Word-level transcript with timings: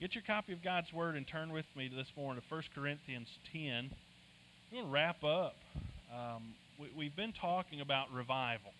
Get 0.00 0.14
your 0.14 0.24
copy 0.26 0.54
of 0.54 0.64
God's 0.64 0.90
Word 0.94 1.14
and 1.14 1.28
turn 1.28 1.52
with 1.52 1.66
me 1.76 1.90
this 1.94 2.06
morning 2.16 2.40
to 2.40 2.54
1 2.54 2.62
Corinthians 2.74 3.28
10. 3.52 3.90
We're 4.72 4.78
going 4.78 4.86
to 4.86 4.90
wrap 4.90 5.22
up. 5.22 5.56
Um, 6.08 6.54
we, 6.96 7.04
have 7.04 7.16
been 7.16 7.34
talking 7.38 7.82
about 7.82 8.06
revival 8.10 8.72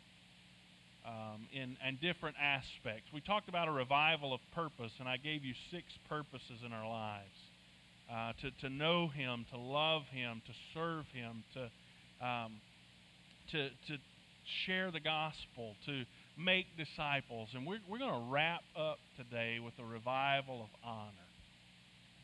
um, 1.06 1.46
in 1.52 1.76
and 1.86 2.00
different 2.00 2.36
aspects. 2.40 3.12
We 3.12 3.20
talked 3.20 3.50
about 3.50 3.68
a 3.68 3.70
revival 3.70 4.32
of 4.32 4.40
purpose, 4.54 4.92
and 4.98 5.06
I 5.06 5.18
gave 5.18 5.44
you 5.44 5.52
six 5.70 5.84
purposes 6.08 6.64
in 6.64 6.72
our 6.72 6.88
lives 6.88 7.37
uh, 8.10 8.32
to, 8.40 8.50
to 8.66 8.74
know 8.74 9.08
Him, 9.08 9.44
to 9.52 9.58
love 9.58 10.04
Him, 10.10 10.40
to 10.46 10.52
serve 10.72 11.04
Him, 11.12 11.44
to, 11.52 12.26
um, 12.26 12.52
to, 13.52 13.68
to 13.68 13.98
share 14.64 14.90
the 14.90 15.00
gospel, 15.00 15.74
to 15.84 16.05
make 16.37 16.66
disciples. 16.77 17.51
And 17.55 17.66
we're, 17.66 17.80
we're 17.88 17.98
going 17.98 18.15
to 18.15 18.30
wrap 18.30 18.62
up 18.77 18.98
today 19.16 19.59
with 19.59 19.74
a 19.78 19.84
revival 19.84 20.62
of 20.62 20.69
honor, 20.84 21.28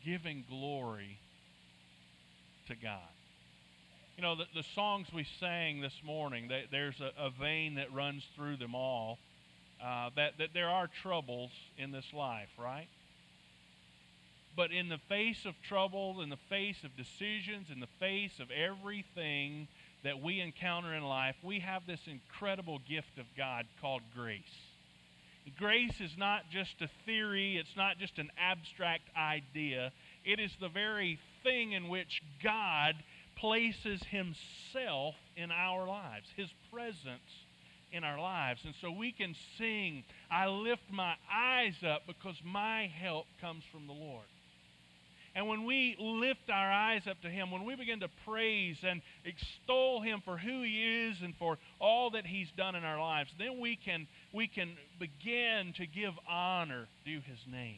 giving 0.03 0.43
glory 0.49 1.19
to 2.67 2.75
God. 2.75 2.99
You 4.17 4.23
know, 4.23 4.35
the, 4.35 4.45
the 4.55 4.63
songs 4.73 5.07
we 5.13 5.27
sang 5.39 5.81
this 5.81 6.01
morning, 6.03 6.47
they, 6.47 6.63
there's 6.71 6.99
a, 6.99 7.11
a, 7.23 7.29
vein 7.29 7.75
that 7.75 7.93
runs 7.93 8.23
through 8.35 8.57
them 8.57 8.73
all. 8.73 9.19
Uh, 9.83 10.09
that, 10.15 10.39
that 10.39 10.49
there 10.55 10.69
are 10.69 10.87
troubles 10.87 11.51
in 11.77 11.91
this 11.91 12.11
life, 12.11 12.49
right? 12.57 12.87
But 14.55 14.71
in 14.71 14.89
the 14.89 14.97
face 15.07 15.45
of 15.45 15.53
trouble, 15.61 16.19
in 16.21 16.29
the 16.29 16.39
face 16.49 16.83
of 16.83 16.97
decisions, 16.97 17.67
in 17.71 17.79
the 17.79 17.87
face 17.99 18.39
of 18.39 18.49
everything 18.49 19.67
that 20.03 20.21
we 20.21 20.39
encounter 20.39 20.93
in 20.93 21.03
life, 21.03 21.35
we 21.43 21.59
have 21.59 21.85
this 21.85 21.99
incredible 22.07 22.79
gift 22.87 23.17
of 23.17 23.25
God 23.35 23.65
called 23.81 24.01
grace. 24.15 24.43
Grace 25.57 26.01
is 26.01 26.11
not 26.17 26.41
just 26.51 26.81
a 26.81 26.89
theory, 27.05 27.57
it's 27.57 27.75
not 27.77 27.97
just 27.97 28.17
an 28.19 28.29
abstract 28.37 29.09
idea. 29.17 29.91
It 30.25 30.39
is 30.39 30.51
the 30.59 30.69
very 30.69 31.19
thing 31.43 31.71
in 31.71 31.87
which 31.87 32.21
God 32.43 32.95
places 33.37 34.01
Himself 34.09 35.15
in 35.35 35.51
our 35.51 35.87
lives, 35.87 36.27
His 36.35 36.49
presence 36.71 37.45
in 37.91 38.03
our 38.03 38.19
lives. 38.19 38.61
And 38.65 38.73
so 38.81 38.91
we 38.91 39.11
can 39.11 39.35
sing, 39.57 40.03
I 40.29 40.47
lift 40.47 40.91
my 40.91 41.15
eyes 41.33 41.75
up 41.87 42.01
because 42.05 42.35
my 42.43 42.91
help 43.01 43.25
comes 43.39 43.63
from 43.71 43.87
the 43.87 43.93
Lord. 43.93 44.25
And 45.37 45.47
when 45.47 45.65
we 45.65 45.95
lift 45.99 46.49
our 46.51 46.71
eyes 46.71 47.03
up 47.07 47.21
to 47.21 47.29
Him, 47.29 47.51
when 47.51 47.63
we 47.63 47.75
begin 47.75 47.99
to 47.99 48.09
praise 48.25 48.77
and 48.81 49.03
extol 49.23 50.01
Him 50.01 50.23
for 50.25 50.35
who 50.35 50.63
He 50.63 51.09
is 51.09 51.17
and 51.21 51.35
for 51.37 51.59
all 51.79 52.09
that 52.11 52.25
He's 52.25 52.47
done 52.57 52.73
in 52.73 52.83
our 52.83 52.99
lives, 52.99 53.29
then 53.37 53.59
we 53.59 53.75
can, 53.75 54.07
we 54.33 54.47
can 54.47 54.75
begin 54.99 55.75
to 55.77 55.85
give 55.85 56.13
honor 56.27 56.87
to 57.05 57.11
His 57.11 57.37
name. 57.51 57.77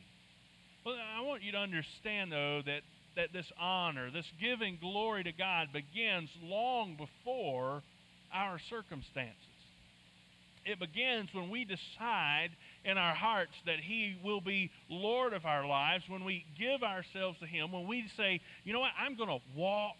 Well, 0.85 0.95
I 0.95 1.19
want 1.23 1.43
you 1.43 1.51
to 1.51 1.57
understand, 1.57 2.31
though, 2.31 2.61
that, 2.65 2.83
that 3.17 3.33
this 3.33 3.51
honor, 3.59 4.09
this 4.09 4.31
giving 4.39 4.77
glory 4.79 5.25
to 5.25 5.33
God, 5.33 5.67
begins 5.73 6.29
long 6.41 6.95
before 6.95 7.83
our 8.33 8.57
circumstances. 8.69 9.35
It 10.63 10.79
begins 10.79 11.27
when 11.33 11.49
we 11.49 11.65
decide 11.65 12.51
in 12.85 12.97
our 12.97 13.13
hearts 13.13 13.53
that 13.65 13.79
He 13.79 14.17
will 14.23 14.41
be 14.41 14.71
Lord 14.89 15.33
of 15.33 15.45
our 15.45 15.65
lives, 15.65 16.03
when 16.07 16.23
we 16.23 16.45
give 16.57 16.83
ourselves 16.83 17.39
to 17.39 17.45
Him, 17.45 17.71
when 17.71 17.87
we 17.87 18.05
say, 18.15 18.41
you 18.63 18.73
know 18.73 18.79
what, 18.79 18.91
I'm 18.99 19.15
going 19.15 19.29
to 19.29 19.39
walk 19.55 19.97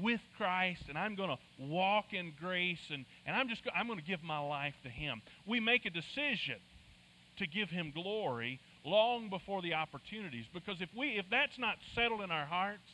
with 0.00 0.20
Christ 0.36 0.82
and 0.88 0.98
I'm 0.98 1.14
going 1.14 1.30
to 1.30 1.38
walk 1.58 2.12
in 2.12 2.32
grace 2.40 2.80
and, 2.90 3.04
and 3.26 3.36
I'm 3.36 3.48
just 3.48 3.62
I'm 3.74 3.86
going 3.86 3.98
to 3.98 4.04
give 4.04 4.22
my 4.22 4.38
life 4.38 4.74
to 4.82 4.88
Him. 4.88 5.22
We 5.46 5.60
make 5.60 5.86
a 5.86 5.90
decision 5.90 6.56
to 7.38 7.46
give 7.46 7.70
Him 7.70 7.92
glory 7.94 8.60
long 8.84 9.30
before 9.30 9.62
the 9.62 9.74
opportunities 9.74 10.46
because 10.52 10.80
if 10.80 10.88
we 10.96 11.18
if 11.18 11.26
that's 11.30 11.58
not 11.58 11.76
settled 11.94 12.22
in 12.22 12.30
our 12.30 12.46
hearts, 12.46 12.90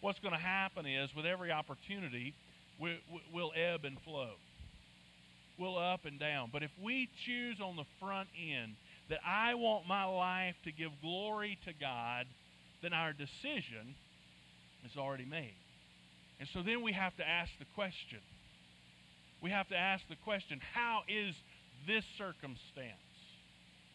what's 0.00 0.18
going 0.18 0.34
to 0.34 0.40
happen 0.40 0.86
is 0.86 1.10
with 1.14 1.26
every 1.26 1.52
opportunity 1.52 2.34
we, 2.80 2.98
we'll 3.32 3.52
ebb 3.54 3.84
and 3.84 4.00
flow 4.02 4.30
will 5.60 5.78
up 5.78 6.06
and 6.06 6.18
down. 6.18 6.48
But 6.52 6.62
if 6.62 6.70
we 6.82 7.08
choose 7.26 7.60
on 7.60 7.76
the 7.76 7.84
front 8.00 8.28
end 8.34 8.72
that 9.10 9.20
I 9.26 9.54
want 9.54 9.86
my 9.86 10.04
life 10.04 10.56
to 10.64 10.72
give 10.72 10.90
glory 11.02 11.58
to 11.66 11.72
God, 11.78 12.26
then 12.82 12.94
our 12.94 13.12
decision 13.12 13.94
is 14.84 14.96
already 14.96 15.26
made. 15.26 15.54
And 16.40 16.48
so 16.54 16.62
then 16.62 16.82
we 16.82 16.92
have 16.92 17.14
to 17.18 17.28
ask 17.28 17.50
the 17.58 17.66
question. 17.74 18.20
We 19.42 19.50
have 19.50 19.68
to 19.68 19.76
ask 19.76 20.02
the 20.08 20.16
question 20.24 20.60
how 20.74 21.02
is 21.06 21.34
this 21.86 22.04
circumstance 22.16 22.96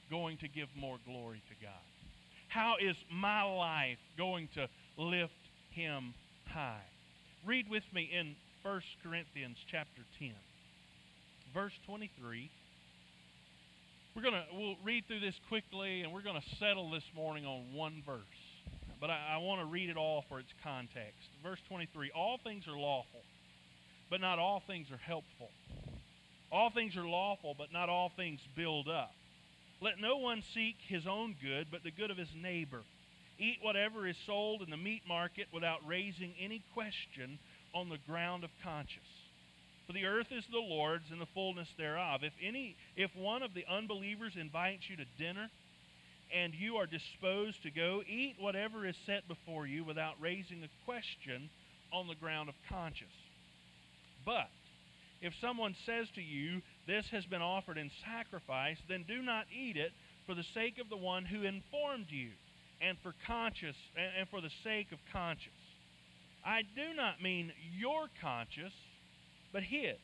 going 0.10 0.38
to 0.38 0.48
give 0.48 0.68
more 0.78 0.98
glory 1.06 1.42
to 1.50 1.66
God? 1.66 1.86
How 2.48 2.76
is 2.80 2.96
my 3.12 3.42
life 3.42 3.98
going 4.18 4.50
to 4.54 4.70
lift 4.98 5.34
him 5.72 6.14
high? 6.48 6.86
Read 7.46 7.70
with 7.70 7.84
me 7.94 8.10
in 8.14 8.36
1 8.62 8.82
Corinthians 9.04 9.58
chapter 9.72 10.02
10 10.20 10.32
verse 11.56 11.72
23. 11.86 12.52
We're 14.14 14.22
going 14.22 14.34
to 14.34 14.44
we'll 14.52 14.76
read 14.84 15.08
through 15.08 15.22
this 15.22 15.40
quickly 15.48 16.02
and 16.02 16.12
we're 16.12 16.22
going 16.22 16.40
to 16.40 16.56
settle 16.58 16.92
this 16.92 17.06
morning 17.16 17.46
on 17.46 17.74
one 17.74 18.04
verse. 18.06 18.20
But 19.00 19.10
I, 19.10 19.36
I 19.36 19.38
want 19.38 19.62
to 19.62 19.66
read 19.66 19.90
it 19.90 19.96
all 19.96 20.26
for 20.28 20.40
its 20.40 20.52
context. 20.62 21.30
Verse 21.42 21.60
23 21.70 22.12
All 22.14 22.38
things 22.44 22.68
are 22.68 22.78
lawful, 22.78 23.22
but 24.12 24.20
not 24.20 24.38
all 24.38 24.62
things 24.68 24.92
are 24.92 24.98
helpful. 24.98 25.50
All 26.52 26.70
things 26.70 26.98
are 26.98 27.08
lawful, 27.08 27.56
but 27.58 27.72
not 27.72 27.88
all 27.88 28.12
things 28.18 28.42
build 28.54 28.90
up. 28.90 29.14
Let 29.82 30.00
no 30.00 30.18
one 30.18 30.44
seek 30.54 30.76
his 30.86 31.08
own 31.08 31.36
good, 31.42 31.68
but 31.72 31.84
the 31.84 31.92
good 31.92 32.12
of 32.12 32.18
his 32.18 32.36
neighbor. 32.36 32.82
Eat 33.40 33.60
whatever 33.62 34.06
is 34.06 34.18
sold 34.26 34.62
in 34.62 34.70
the 34.70 34.78
meat 34.78 35.04
market 35.08 35.48
without 35.54 35.80
raising 35.88 36.34
any 36.38 36.64
question 36.74 37.40
on 37.74 37.88
the 37.88 37.98
ground 38.06 38.44
of 38.44 38.50
conscience. 38.62 39.25
For 39.88 39.94
the 39.94 40.06
earth 40.06 40.32
is 40.32 40.46
the 40.52 40.58
Lord's 40.58 41.12
and 41.12 41.22
the 41.22 41.28
fullness 41.28 41.70
thereof. 41.78 42.24
If 42.24 42.34
any 42.42 42.76
if 42.96 43.16
one 43.16 43.44
of 43.44 43.54
the 43.54 43.66
unbelievers 43.70 44.34
invites 44.36 44.90
you 44.90 44.96
to 44.98 45.06
dinner 45.18 45.50
and 46.34 46.56
you 46.56 46.78
are 46.78 46.88
disposed 46.88 47.62
to 47.64 47.72
go, 47.72 48.02
eat 48.08 48.36
whatever 48.40 48.86
is 48.86 48.96
set 49.06 49.28
before 49.28 49.68
you 49.68 49.84
without 49.84 50.16
raising 50.20 50.64
a 50.64 50.86
question 50.86 51.50
on 51.94 52.08
the 52.08 52.16
ground 52.16 52.50
of 52.50 52.56
conscience. 52.68 53.14
But 54.26 54.50
if 55.22 55.34
someone 55.40 55.76
says 55.86 56.10
to 56.16 56.22
you, 56.22 56.62
This 56.88 57.08
has 57.10 57.26
been 57.26 57.44
offered 57.44 57.78
in 57.78 57.92
sacrifice, 58.04 58.78
then 58.88 59.06
do 59.08 59.22
not 59.22 59.46
eat 59.56 59.78
it 59.78 59.92
for 60.26 60.34
the 60.34 60.44
sake 60.44 60.80
of 60.80 60.90
the 60.90 60.98
one 60.98 61.26
who 61.26 61.44
informed 61.44 62.08
you, 62.10 62.30
and 62.82 62.98
for 63.04 63.14
conscience 63.28 63.78
and 63.96 64.28
for 64.30 64.42
the 64.42 64.52
sake 64.64 64.92
of 64.92 65.00
conscience. 65.14 65.54
I 66.44 66.64
do 66.64 66.94
not 66.96 67.22
mean 67.22 67.52
your 67.78 68.08
conscience 68.22 68.74
but 69.56 69.64
his. 69.64 69.96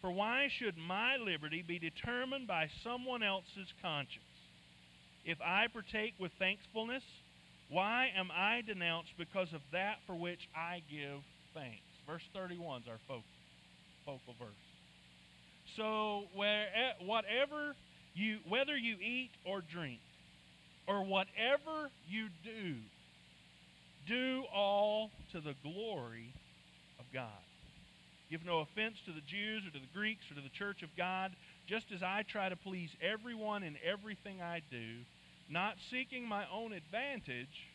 For 0.00 0.10
why 0.10 0.48
should 0.58 0.78
my 0.78 1.18
liberty 1.18 1.62
be 1.62 1.78
determined 1.78 2.48
by 2.48 2.68
someone 2.82 3.22
else's 3.22 3.68
conscience? 3.82 4.24
If 5.22 5.36
I 5.42 5.66
partake 5.70 6.14
with 6.18 6.32
thankfulness, 6.38 7.02
why 7.68 8.08
am 8.16 8.30
I 8.32 8.62
denounced 8.66 9.10
because 9.18 9.52
of 9.52 9.60
that 9.72 9.96
for 10.06 10.14
which 10.14 10.40
I 10.56 10.80
give 10.90 11.20
thanks? 11.52 11.84
Verse 12.06 12.22
31 12.32 12.80
is 12.80 12.88
our 12.88 12.98
focal, 13.06 13.22
focal 14.06 14.34
verse. 14.38 14.48
So, 15.76 16.24
where, 16.34 16.64
whatever 17.04 17.76
you, 18.14 18.38
whether 18.48 18.74
you 18.74 18.96
eat 18.96 19.30
or 19.44 19.60
drink, 19.60 20.00
or 20.88 21.04
whatever 21.04 21.90
you 22.08 22.28
do, 22.42 22.76
do 24.08 24.44
all 24.54 25.10
to 25.32 25.40
the 25.42 25.54
glory 25.62 26.32
of 26.98 27.04
God. 27.12 27.28
Give 28.30 28.44
no 28.44 28.60
offense 28.60 28.96
to 29.06 29.12
the 29.12 29.26
Jews 29.26 29.66
or 29.66 29.70
to 29.70 29.78
the 29.78 29.92
Greeks 29.92 30.24
or 30.30 30.36
to 30.36 30.40
the 30.40 30.56
church 30.56 30.82
of 30.82 30.90
God, 30.96 31.32
just 31.68 31.86
as 31.92 32.02
I 32.02 32.22
try 32.22 32.48
to 32.48 32.56
please 32.56 32.90
everyone 33.02 33.64
in 33.64 33.76
everything 33.84 34.40
I 34.40 34.62
do, 34.70 34.98
not 35.48 35.74
seeking 35.90 36.28
my 36.28 36.44
own 36.52 36.72
advantage, 36.72 37.66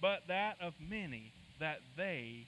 but 0.00 0.22
that 0.28 0.56
of 0.60 0.72
many, 0.80 1.32
that 1.60 1.80
they 1.98 2.46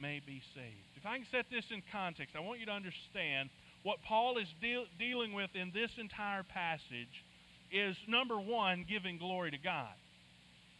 may 0.00 0.22
be 0.26 0.40
saved. 0.54 0.88
If 0.96 1.04
I 1.04 1.18
can 1.18 1.26
set 1.30 1.46
this 1.50 1.66
in 1.70 1.82
context, 1.92 2.34
I 2.34 2.40
want 2.40 2.60
you 2.60 2.66
to 2.66 2.72
understand 2.72 3.50
what 3.82 4.02
Paul 4.02 4.38
is 4.38 4.48
deal- 4.62 4.86
dealing 4.98 5.34
with 5.34 5.54
in 5.54 5.70
this 5.72 5.90
entire 5.98 6.42
passage 6.42 7.22
is 7.70 7.96
number 8.08 8.40
one, 8.40 8.86
giving 8.88 9.18
glory 9.18 9.50
to 9.50 9.58
God. 9.58 9.92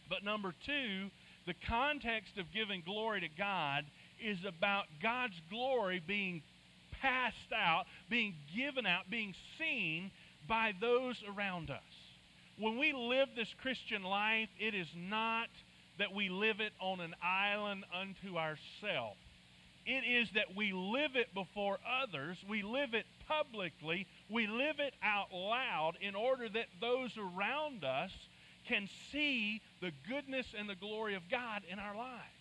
But 0.09 0.23
number 0.23 0.55
two, 0.65 1.11
the 1.45 1.53
context 1.67 2.37
of 2.39 2.51
giving 2.51 2.81
glory 2.81 3.21
to 3.21 3.29
God 3.29 3.85
is 4.23 4.39
about 4.45 4.85
God's 5.01 5.39
glory 5.49 6.01
being 6.05 6.41
passed 7.01 7.51
out, 7.55 7.85
being 8.09 8.35
given 8.55 8.85
out, 8.85 9.09
being 9.09 9.33
seen 9.57 10.11
by 10.47 10.73
those 10.79 11.23
around 11.35 11.69
us. 11.69 11.81
When 12.57 12.77
we 12.77 12.93
live 12.93 13.29
this 13.35 13.53
Christian 13.61 14.03
life, 14.03 14.49
it 14.59 14.73
is 14.73 14.87
not 14.95 15.49
that 15.99 16.13
we 16.13 16.29
live 16.29 16.59
it 16.59 16.73
on 16.79 16.99
an 16.99 17.13
island 17.21 17.83
unto 17.93 18.37
ourselves. 18.37 19.19
It 19.85 20.03
is 20.03 20.29
that 20.33 20.55
we 20.55 20.73
live 20.73 21.15
it 21.15 21.33
before 21.33 21.77
others, 22.01 22.37
we 22.49 22.63
live 22.63 22.93
it 22.93 23.05
publicly, 23.27 24.07
we 24.29 24.47
live 24.47 24.79
it 24.79 24.95
out 25.03 25.31
loud 25.31 25.93
in 26.01 26.15
order 26.15 26.49
that 26.49 26.67
those 26.81 27.11
around 27.17 27.83
us 27.83 28.11
can 28.67 28.89
see 29.11 29.61
the 29.81 29.91
goodness 30.09 30.47
and 30.57 30.67
the 30.67 30.75
glory 30.75 31.13
of 31.13 31.29
God 31.29 31.61
in 31.69 31.77
our 31.77 31.95
lives. 31.95 32.34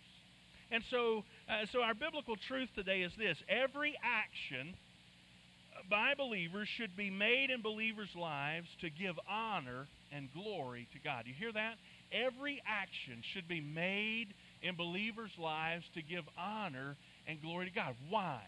And 0.71 0.83
so, 0.91 1.25
uh, 1.49 1.67
so 1.71 1.83
our 1.83 1.95
biblical 1.95 2.37
truth 2.37 2.69
today 2.75 3.03
is 3.03 3.13
this 3.17 3.39
every 3.49 3.97
action 4.03 4.75
by 5.91 6.15
believers 6.17 6.69
should 6.69 6.97
be 6.97 7.11
made 7.11 7.51
in 7.51 7.61
believers' 7.61 8.15
lives 8.17 8.69
to 8.81 8.91
give 8.91 9.19
honor 9.29 9.87
and 10.13 10.33
glory 10.33 10.89
to 10.93 10.99
God. 10.99 11.25
You 11.27 11.35
hear 11.35 11.53
that? 11.53 11.75
Every 12.13 12.63
action 12.67 13.23
should 13.23 13.49
be 13.49 13.61
made 13.61 14.29
in 14.63 14.77
believers' 14.77 15.37
lives 15.39 15.85
to 15.95 16.03
give 16.03 16.25
honor 16.39 16.97
and 17.27 17.41
glory 17.43 17.67
to 17.67 17.75
God. 17.75 17.95
Why? 18.09 18.41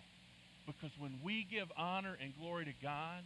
Because 0.66 0.90
when 0.98 1.18
we 1.22 1.46
give 1.50 1.70
honor 1.76 2.16
and 2.20 2.32
glory 2.40 2.64
to 2.64 2.74
God, 2.82 3.22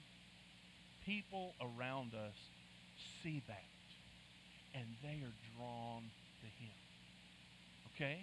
people 1.06 1.54
around 1.60 2.12
us 2.14 2.34
see 3.22 3.42
that 3.46 3.64
and 4.74 4.84
they 5.02 5.24
are 5.24 5.34
drawn 5.56 6.02
to 6.40 6.46
Him. 6.62 6.72
Okay? 7.94 8.20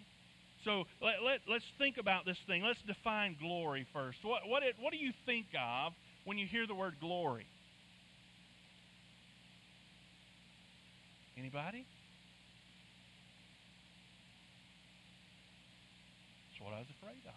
So 0.68 0.84
let, 1.02 1.24
let, 1.24 1.40
let's 1.48 1.64
think 1.78 1.96
about 1.98 2.26
this 2.26 2.36
thing. 2.46 2.62
Let's 2.62 2.82
define 2.86 3.38
glory 3.40 3.88
first. 3.94 4.18
What, 4.22 4.42
what, 4.48 4.64
it, 4.64 4.76
what 4.82 4.92
do 4.92 4.98
you 4.98 5.14
think 5.26 5.46
of 5.58 5.94
when 6.26 6.38
you 6.38 6.46
hear 6.46 6.68
the 6.68 6.76
word 6.76 6.96
glory? 7.00 7.48
Anybody? 11.38 11.86
That's 16.52 16.62
what 16.62 16.74
I 16.76 16.80
was 16.80 16.88
afraid 17.00 17.24
of. 17.26 17.34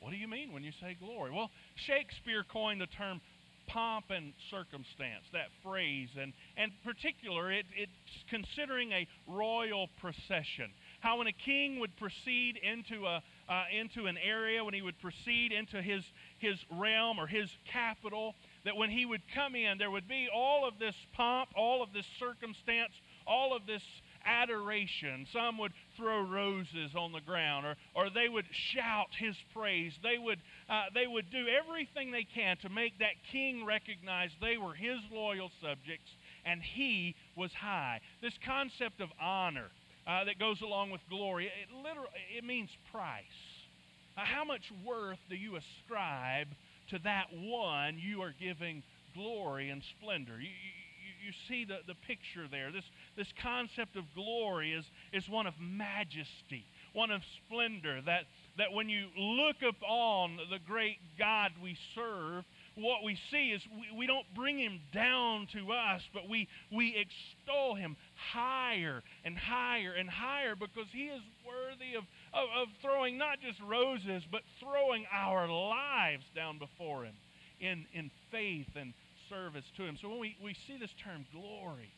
What 0.00 0.10
do 0.10 0.16
you 0.16 0.28
mean 0.28 0.52
when 0.52 0.62
you 0.62 0.72
say 0.82 0.94
glory? 1.00 1.30
Well, 1.30 1.48
Shakespeare 1.86 2.44
coined 2.52 2.82
the 2.82 2.88
term 2.88 3.22
pomp 3.68 4.06
and 4.10 4.34
circumstance, 4.50 5.24
that 5.32 5.48
phrase, 5.62 6.08
and, 6.20 6.32
and 6.58 6.72
particular, 6.84 7.50
it, 7.50 7.64
it's 7.74 7.92
considering 8.28 8.92
a 8.92 9.06
royal 9.26 9.88
procession 10.00 10.68
how 11.02 11.18
when 11.18 11.26
a 11.26 11.32
king 11.32 11.80
would 11.80 11.96
proceed 11.96 12.58
into 12.62 13.06
a 13.06 13.22
uh, 13.48 13.64
into 13.76 14.06
an 14.06 14.16
area, 14.16 14.64
when 14.64 14.72
he 14.72 14.82
would 14.82 14.98
proceed 15.00 15.50
into 15.52 15.82
his 15.82 16.04
his 16.38 16.58
realm 16.70 17.18
or 17.18 17.26
his 17.26 17.50
capital, 17.70 18.34
that 18.64 18.76
when 18.76 18.88
he 18.88 19.04
would 19.04 19.20
come 19.34 19.56
in, 19.56 19.78
there 19.78 19.90
would 19.90 20.08
be 20.08 20.28
all 20.32 20.66
of 20.66 20.78
this 20.78 20.94
pomp, 21.12 21.50
all 21.56 21.82
of 21.82 21.92
this 21.92 22.06
circumstance, 22.20 22.92
all 23.26 23.54
of 23.54 23.66
this 23.66 23.82
adoration. 24.24 25.26
Some 25.32 25.58
would 25.58 25.72
throw 25.96 26.22
roses 26.22 26.94
on 26.96 27.10
the 27.10 27.20
ground, 27.20 27.66
or, 27.66 27.76
or 27.94 28.08
they 28.08 28.28
would 28.28 28.46
shout 28.52 29.08
his 29.18 29.34
praise. 29.52 29.92
They 30.04 30.18
would, 30.18 30.38
uh, 30.70 30.84
they 30.94 31.08
would 31.08 31.30
do 31.30 31.46
everything 31.48 32.12
they 32.12 32.24
can 32.24 32.56
to 32.58 32.68
make 32.68 33.00
that 33.00 33.14
king 33.32 33.66
recognize 33.66 34.30
they 34.40 34.56
were 34.56 34.74
his 34.74 35.00
loyal 35.10 35.50
subjects 35.60 36.10
and 36.44 36.62
he 36.62 37.14
was 37.36 37.52
high. 37.52 38.00
This 38.20 38.34
concept 38.44 39.00
of 39.00 39.10
honor 39.20 39.70
uh, 40.06 40.24
that 40.24 40.38
goes 40.38 40.60
along 40.60 40.90
with 40.90 41.00
glory. 41.08 41.46
It 41.46 41.74
literally 41.74 42.08
it 42.36 42.44
means 42.44 42.70
price. 42.90 43.24
Uh, 44.16 44.22
how 44.24 44.44
much 44.44 44.72
worth 44.84 45.18
do 45.28 45.36
you 45.36 45.56
ascribe 45.56 46.48
to 46.90 46.98
that 47.04 47.26
one 47.32 47.98
you 47.98 48.22
are 48.22 48.34
giving 48.38 48.82
glory 49.14 49.70
and 49.70 49.82
splendor? 49.98 50.38
You, 50.38 50.48
you, 50.48 51.26
you 51.26 51.32
see 51.48 51.64
the, 51.64 51.78
the 51.86 51.94
picture 52.06 52.46
there. 52.50 52.72
This, 52.72 52.84
this 53.16 53.28
concept 53.40 53.96
of 53.96 54.04
glory 54.14 54.72
is, 54.72 54.84
is 55.12 55.28
one 55.28 55.46
of 55.46 55.54
majesty, 55.60 56.64
one 56.92 57.10
of 57.10 57.22
splendor, 57.46 58.02
that, 58.02 58.24
that 58.58 58.72
when 58.72 58.88
you 58.88 59.06
look 59.16 59.56
upon 59.62 60.36
the 60.50 60.58
great 60.66 60.98
God 61.18 61.52
we 61.62 61.76
serve, 61.94 62.44
what 62.74 63.02
we 63.04 63.18
see 63.30 63.50
is 63.50 63.62
we, 63.70 63.98
we 63.98 64.06
don't 64.06 64.26
bring 64.34 64.58
him 64.58 64.80
down 64.92 65.46
to 65.52 65.72
us, 65.72 66.02
but 66.14 66.28
we, 66.28 66.48
we 66.70 66.96
extol 66.96 67.74
him 67.74 67.96
higher 68.32 69.02
and 69.24 69.36
higher 69.36 69.92
and 69.92 70.08
higher 70.08 70.54
because 70.56 70.86
he 70.92 71.04
is 71.04 71.20
worthy 71.46 71.94
of, 71.96 72.04
of, 72.32 72.48
of 72.56 72.68
throwing 72.80 73.18
not 73.18 73.40
just 73.40 73.60
roses, 73.60 74.22
but 74.30 74.42
throwing 74.60 75.04
our 75.12 75.48
lives 75.48 76.24
down 76.34 76.58
before 76.58 77.04
him 77.04 77.14
in, 77.60 77.84
in 77.92 78.10
faith 78.30 78.68
and 78.74 78.94
service 79.28 79.64
to 79.76 79.84
him. 79.84 79.98
So 80.00 80.08
when 80.08 80.20
we, 80.20 80.36
we 80.42 80.54
see 80.66 80.78
this 80.78 80.90
term 81.02 81.26
glory, 81.32 81.92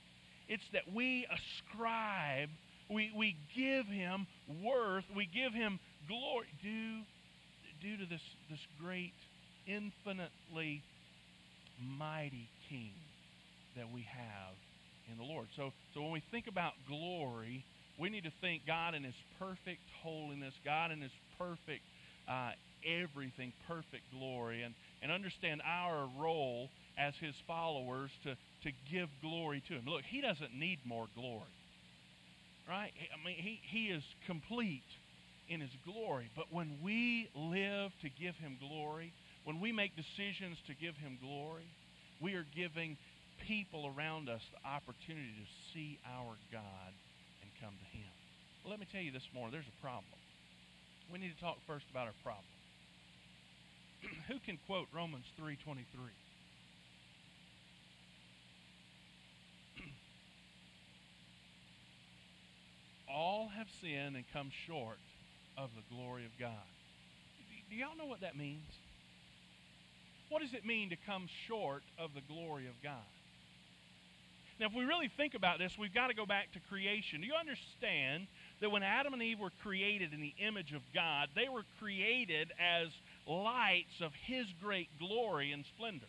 it's 0.49 0.65
that 0.73 0.82
we 0.93 1.26
ascribe, 1.31 2.50
we, 2.91 3.12
we 3.17 3.37
give 3.56 3.87
him 3.87 4.26
worth, 4.62 5.05
we 5.15 5.26
give 5.26 5.53
him 5.53 5.79
glory 6.06 6.47
due, 6.62 7.00
due 7.81 7.97
to 7.97 8.06
this, 8.06 8.21
this 8.50 8.61
great 8.81 9.15
infinitely 9.66 10.82
mighty 11.99 12.49
King 12.69 12.93
that 13.76 13.90
we 13.93 14.02
have 14.02 14.55
in 15.11 15.19
the 15.19 15.25
Lord. 15.25 15.49
So, 15.56 15.72
so 15.94 16.02
when 16.02 16.12
we 16.12 16.22
think 16.31 16.46
about 16.46 16.72
glory, 16.88 17.64
we 17.99 18.11
need 18.11 18.25
to 18.25 18.32
think 18.40 18.66
God 18.66 18.94
in 18.94 19.05
His 19.05 19.14
perfect 19.38 19.82
holiness, 20.02 20.55
God 20.64 20.90
in 20.90 21.00
His 21.00 21.12
perfect 21.38 21.82
uh, 22.28 22.52
everything, 22.84 23.52
perfect 23.66 24.02
glory, 24.16 24.62
and, 24.62 24.75
and 25.02 25.11
understand 25.11 25.62
our 25.66 26.08
role 26.19 26.69
as 26.99 27.14
His 27.20 27.34
followers 27.46 28.11
to, 28.25 28.37
to 28.62 28.70
give 28.90 29.08
glory 29.20 29.62
to 29.69 29.75
Him. 29.75 29.84
Look, 29.87 30.02
He 30.08 30.20
doesn't 30.20 30.55
need 30.55 30.78
more 30.84 31.06
glory, 31.14 31.43
right? 32.69 32.93
I 33.12 33.26
mean, 33.26 33.37
He, 33.37 33.61
he 33.70 33.87
is 33.87 34.02
complete 34.26 34.82
in 35.49 35.61
His 35.61 35.70
glory. 35.84 36.31
But 36.37 36.46
when 36.50 36.78
we 36.82 37.28
live 37.34 37.93
to 38.02 38.08
give 38.08 38.37
Him 38.37 38.56
glory, 38.61 39.12
when 39.44 39.61
we 39.61 39.73
make 39.73 39.94
decisions 39.94 40.58
to 40.67 40.75
give 40.75 40.96
Him 40.96 41.19
glory, 41.20 41.69
we 42.20 42.35
are 42.35 42.46
giving 42.55 42.96
people 43.46 43.93
around 43.96 44.29
us 44.29 44.43
the 44.52 44.69
opportunity 44.69 45.32
to 45.37 45.46
see 45.73 45.99
our 46.08 46.37
God 46.50 46.93
and 47.43 47.50
come 47.61 47.75
to 47.79 47.85
Him. 47.96 48.11
Well, 48.62 48.70
let 48.70 48.81
me 48.81 48.87
tell 48.91 49.02
you 49.02 49.12
this 49.12 49.29
morning, 49.35 49.52
there's 49.52 49.69
a 49.69 49.82
problem. 49.82 50.17
We 51.12 51.19
need 51.19 51.35
to 51.37 51.41
talk 51.41 51.58
first 51.67 51.85
about 51.91 52.06
our 52.06 52.14
problem. 52.23 52.44
Who 54.29 54.38
can 54.41 54.58
quote 54.67 54.88
Romans 54.93 55.26
3:23? 55.38 55.85
All 63.08 63.49
have 63.55 63.69
sinned 63.81 64.17
and 64.17 64.25
come 64.32 64.50
short 64.67 64.99
of 65.58 65.69
the 65.76 65.82
glory 65.94 66.25
of 66.25 66.31
God. 66.38 66.64
Do 67.69 67.76
y'all 67.76 67.97
know 67.97 68.06
what 68.06 68.23
that 68.23 68.37
means? 68.37 68.70
What 70.29 70.43
does 70.43 70.55
it 70.55 70.65
mean 70.65 70.91
to 70.91 70.97
come 71.06 71.26
short 71.47 71.82
of 71.99 72.15
the 72.15 72.21
glory 72.23 72.67
of 72.67 72.75
God? 72.82 73.05
Now, 74.61 74.67
if 74.67 74.73
we 74.73 74.85
really 74.85 75.09
think 75.09 75.35
about 75.35 75.59
this, 75.59 75.76
we've 75.79 75.94
got 75.94 76.09
to 76.09 76.15
go 76.15 76.26
back 76.26 76.53
to 76.53 76.61
creation. 76.69 77.21
Do 77.21 77.26
you 77.26 77.35
understand 77.35 78.29
that 78.61 78.71
when 78.71 78.85
Adam 78.85 79.12
and 79.12 79.23
Eve 79.23 79.40
were 79.40 79.52
created 79.62 80.12
in 80.12 80.21
the 80.21 80.35
image 80.38 80.73
of 80.73 80.83
God, 80.95 81.28
they 81.35 81.49
were 81.49 81.64
created 81.81 82.52
as 82.59 82.88
lights 83.26 84.00
of 84.00 84.12
His 84.26 84.47
great 84.62 84.88
glory 84.99 85.50
and 85.50 85.64
splendor? 85.64 86.07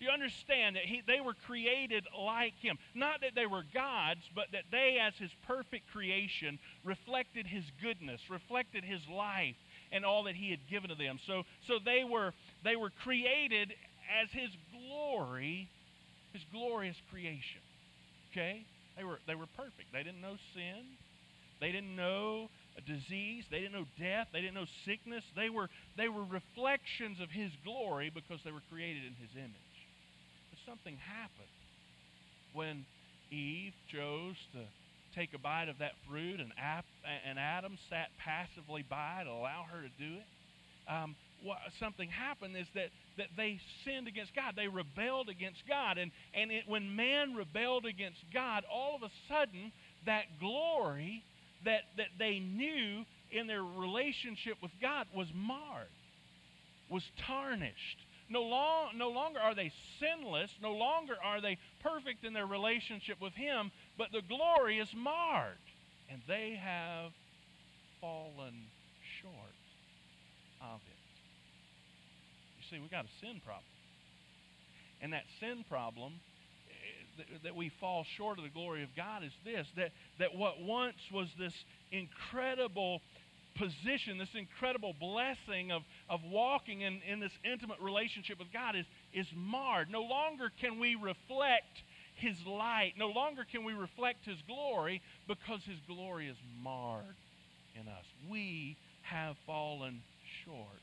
You 0.00 0.10
understand 0.10 0.76
that 0.76 0.84
he, 0.86 1.02
they 1.06 1.20
were 1.20 1.34
created 1.46 2.04
like 2.18 2.54
Him? 2.60 2.78
Not 2.94 3.20
that 3.20 3.34
they 3.34 3.46
were 3.46 3.64
gods, 3.72 4.22
but 4.34 4.46
that 4.52 4.64
they, 4.72 4.98
as 5.00 5.14
His 5.16 5.30
perfect 5.46 5.90
creation, 5.92 6.58
reflected 6.84 7.46
His 7.46 7.64
goodness, 7.82 8.20
reflected 8.28 8.82
His 8.82 9.06
life, 9.08 9.56
and 9.92 10.04
all 10.04 10.24
that 10.24 10.34
He 10.36 10.50
had 10.50 10.60
given 10.68 10.90
to 10.90 10.96
them. 10.96 11.18
So, 11.26 11.44
so 11.66 11.78
they 11.84 12.02
were 12.02 12.32
they 12.64 12.76
were 12.76 12.90
created 12.90 13.74
as 14.22 14.30
His 14.30 14.50
glory 14.72 15.68
his 16.32 16.42
glorious 16.52 16.96
creation. 17.10 17.60
Okay? 18.30 18.64
They 18.96 19.04
were, 19.04 19.18
they 19.26 19.34
were 19.34 19.48
perfect. 19.56 19.92
They 19.92 20.02
didn't 20.02 20.20
know 20.20 20.36
sin. 20.54 20.84
They 21.60 21.72
didn't 21.72 21.96
know 21.96 22.48
disease. 22.86 23.44
They 23.50 23.60
didn't 23.60 23.74
know 23.74 23.86
death. 23.98 24.28
They 24.32 24.40
didn't 24.40 24.54
know 24.54 24.70
sickness. 24.84 25.24
They 25.36 25.50
were, 25.50 25.68
they 25.96 26.08
were 26.08 26.24
reflections 26.24 27.20
of 27.20 27.30
His 27.30 27.50
glory 27.64 28.10
because 28.10 28.40
they 28.44 28.52
were 28.52 28.62
created 28.70 29.02
in 29.04 29.14
His 29.20 29.36
image. 29.36 29.69
Something 30.70 30.98
happened 31.02 31.50
when 32.52 32.86
Eve 33.32 33.72
chose 33.90 34.36
to 34.52 34.60
take 35.18 35.34
a 35.34 35.38
bite 35.38 35.68
of 35.68 35.78
that 35.78 35.94
fruit 36.08 36.38
and, 36.38 36.52
and 37.28 37.38
Adam 37.40 37.76
sat 37.90 38.06
passively 38.22 38.84
by 38.88 39.22
to 39.24 39.30
allow 39.30 39.64
her 39.68 39.82
to 39.82 39.88
do 39.98 40.14
it. 40.14 40.26
Um, 40.88 41.16
what, 41.42 41.58
something 41.80 42.08
happened 42.08 42.56
is 42.56 42.68
that, 42.76 42.90
that 43.18 43.26
they 43.36 43.58
sinned 43.84 44.06
against 44.06 44.32
God. 44.36 44.54
They 44.54 44.68
rebelled 44.68 45.28
against 45.28 45.66
God. 45.68 45.98
And, 45.98 46.12
and 46.34 46.52
it, 46.52 46.62
when 46.68 46.94
man 46.94 47.34
rebelled 47.34 47.84
against 47.84 48.20
God, 48.32 48.62
all 48.72 48.94
of 48.94 49.02
a 49.02 49.10
sudden, 49.26 49.72
that 50.06 50.38
glory 50.38 51.24
that, 51.64 51.82
that 51.96 52.14
they 52.16 52.38
knew 52.38 53.04
in 53.32 53.48
their 53.48 53.64
relationship 53.64 54.54
with 54.62 54.70
God 54.80 55.08
was 55.12 55.26
marred, 55.34 55.90
was 56.88 57.02
tarnished. 57.26 57.98
No, 58.30 58.42
long, 58.42 58.90
no 58.96 59.10
longer 59.10 59.40
are 59.40 59.56
they 59.56 59.72
sinless, 59.98 60.52
no 60.62 60.72
longer 60.72 61.16
are 61.22 61.40
they 61.40 61.58
perfect 61.82 62.24
in 62.24 62.32
their 62.32 62.46
relationship 62.46 63.20
with 63.20 63.34
Him, 63.34 63.72
but 63.98 64.12
the 64.12 64.22
glory 64.22 64.78
is 64.78 64.88
marred. 64.94 65.58
And 66.08 66.22
they 66.28 66.58
have 66.62 67.10
fallen 68.00 68.54
short 69.20 69.34
of 70.60 70.80
it 70.86 70.96
You 72.58 72.64
see, 72.70 72.80
we 72.80 72.88
got 72.88 73.04
a 73.04 73.08
sin 73.20 73.40
problem. 73.44 73.64
And 75.00 75.12
that 75.12 75.24
sin 75.40 75.64
problem, 75.68 76.12
eh, 76.68 76.72
that, 77.18 77.42
that 77.42 77.56
we 77.56 77.68
fall 77.80 78.04
short 78.16 78.38
of 78.38 78.44
the 78.44 78.50
glory 78.50 78.82
of 78.82 78.94
God 78.94 79.24
is 79.24 79.32
this 79.44 79.66
that, 79.76 79.90
that 80.18 80.36
what 80.36 80.60
once 80.60 80.98
was 81.12 81.28
this 81.38 81.54
incredible 81.90 83.00
position, 83.60 84.16
this 84.16 84.32
incredible 84.34 84.94
blessing 84.98 85.70
of, 85.70 85.82
of 86.08 86.20
walking 86.24 86.80
in, 86.80 87.00
in 87.04 87.20
this 87.20 87.32
intimate 87.44 87.78
relationship 87.80 88.38
with 88.38 88.48
God 88.52 88.74
is, 88.74 88.86
is 89.12 89.26
marred. 89.36 89.90
No 89.90 90.00
longer 90.00 90.50
can 90.60 90.80
we 90.80 90.96
reflect 90.96 91.84
His 92.16 92.36
light. 92.46 92.94
No 92.96 93.08
longer 93.08 93.44
can 93.44 93.64
we 93.64 93.74
reflect 93.74 94.24
His 94.24 94.40
glory 94.48 95.02
because 95.28 95.60
His 95.68 95.78
glory 95.86 96.28
is 96.28 96.36
marred 96.64 97.20
in 97.76 97.86
us. 97.86 98.06
We 98.30 98.76
have 99.02 99.36
fallen 99.44 100.00
short 100.44 100.80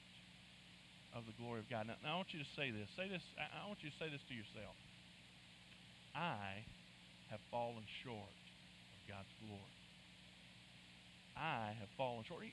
of 1.18 1.26
the 1.26 1.34
glory 1.42 1.60
of 1.60 1.70
God. 1.70 1.88
Now, 1.88 1.98
now 2.04 2.14
I 2.14 2.16
want 2.18 2.30
you 2.32 2.40
to 2.40 2.52
say 2.56 2.70
this. 2.70 2.88
Say 2.96 3.10
this. 3.10 3.26
I, 3.42 3.66
I 3.66 3.68
want 3.68 3.82
you 3.82 3.90
to 3.90 3.98
say 3.98 4.06
this 4.06 4.22
to 4.30 4.36
yourself. 4.38 4.78
I 6.14 6.62
have 7.34 7.42
fallen 7.50 7.84
short 8.06 8.38
of 8.38 9.02
God's 9.10 9.34
glory. 9.42 9.74
I 11.36 11.74
have 11.80 11.90
fallen 11.98 12.24
short. 12.28 12.46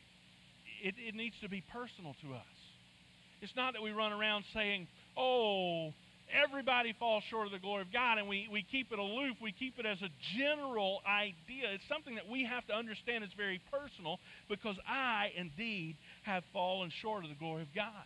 It, 0.83 0.95
it 0.99 1.15
needs 1.15 1.37
to 1.43 1.49
be 1.49 1.63
personal 1.73 2.15
to 2.23 2.35
us. 2.35 2.55
It's 3.41 3.55
not 3.57 3.75
that 3.75 3.83
we 3.83 3.93
run 3.93 4.13
around 4.13 4.45
saying, 4.55 4.89
oh, 5.17 5.93
everybody 6.33 6.95
falls 6.99 7.23
short 7.31 7.47
of 7.47 7.53
the 7.53 7.59
glory 7.59 7.83
of 7.83 7.93
God, 7.93 8.19
and 8.19 8.29
we, 8.29 8.49
we 8.51 8.65
keep 8.71 8.91
it 8.93 8.99
aloof. 8.99 9.37
We 9.43 9.53
keep 9.53 9.79
it 9.79 9.87
as 9.87 10.01
a 10.01 10.09
general 10.39 11.01
idea. 11.07 11.71
It's 11.75 11.85
something 11.89 12.15
that 12.15 12.29
we 12.29 12.45
have 12.45 12.67
to 12.69 12.75
understand 12.75 13.25
is 13.25 13.31
very 13.37 13.61
personal 13.71 14.19
because 14.49 14.77
I, 14.89 15.31
indeed, 15.37 15.97
have 16.23 16.43
fallen 16.53 16.91
short 17.03 17.25
of 17.25 17.31
the 17.31 17.37
glory 17.37 17.63
of 17.63 17.69
God. 17.75 18.05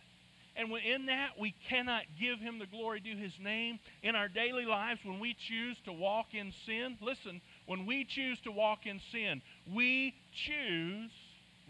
And 0.55 0.69
in 0.73 1.05
that, 1.05 1.39
we 1.39 1.55
cannot 1.69 2.03
give 2.19 2.39
him 2.39 2.59
the 2.59 2.65
glory 2.65 2.99
due 2.99 3.15
his 3.15 3.31
name. 3.39 3.79
In 4.03 4.15
our 4.15 4.27
daily 4.27 4.65
lives, 4.65 4.99
when 5.05 5.19
we 5.19 5.35
choose 5.47 5.77
to 5.85 5.93
walk 5.93 6.33
in 6.33 6.51
sin, 6.65 6.97
listen, 7.01 7.39
when 7.65 7.85
we 7.85 8.05
choose 8.05 8.37
to 8.43 8.51
walk 8.51 8.79
in 8.85 8.99
sin, 9.13 9.41
we 9.73 10.13
choose, 10.47 11.11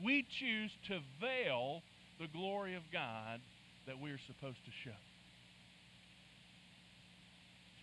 we 0.04 0.26
choose 0.40 0.72
to 0.88 1.00
veil 1.20 1.82
the 2.20 2.28
glory 2.28 2.76
of 2.76 2.84
God 2.92 3.40
that 3.88 4.00
we're 4.00 4.20
supposed 4.28 4.60
to 4.66 4.72
show. 4.84 4.98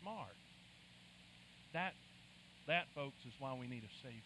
Smart. 0.03 0.37
That, 1.73 1.93
that, 2.69 2.85
folks, 2.95 3.17
is 3.27 3.33
why 3.39 3.55
we 3.59 3.67
need 3.67 3.83
a 3.83 3.95
Savior. 4.03 4.21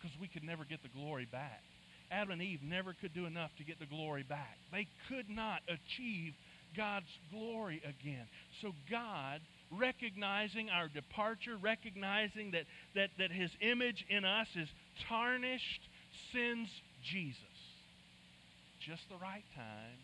Because 0.00 0.16
we 0.20 0.28
could 0.28 0.44
never 0.44 0.64
get 0.64 0.82
the 0.82 0.88
glory 0.88 1.26
back. 1.30 1.62
Adam 2.10 2.32
and 2.32 2.42
Eve 2.42 2.60
never 2.62 2.94
could 3.00 3.14
do 3.14 3.26
enough 3.26 3.50
to 3.58 3.64
get 3.64 3.78
the 3.78 3.86
glory 3.86 4.22
back. 4.22 4.58
They 4.70 4.86
could 5.08 5.28
not 5.28 5.60
achieve 5.68 6.34
God's 6.76 7.06
glory 7.30 7.82
again. 7.84 8.26
So 8.60 8.72
God, 8.90 9.40
recognizing 9.70 10.70
our 10.70 10.88
departure, 10.88 11.56
recognizing 11.60 12.52
that, 12.52 12.64
that, 12.94 13.10
that 13.18 13.30
his 13.30 13.50
image 13.60 14.04
in 14.08 14.24
us 14.24 14.48
is 14.56 14.68
tarnished, 15.08 15.82
sends 16.32 16.70
Jesus. 17.04 17.58
Just 18.80 19.02
the 19.08 19.20
right 19.20 19.44
time 19.54 20.00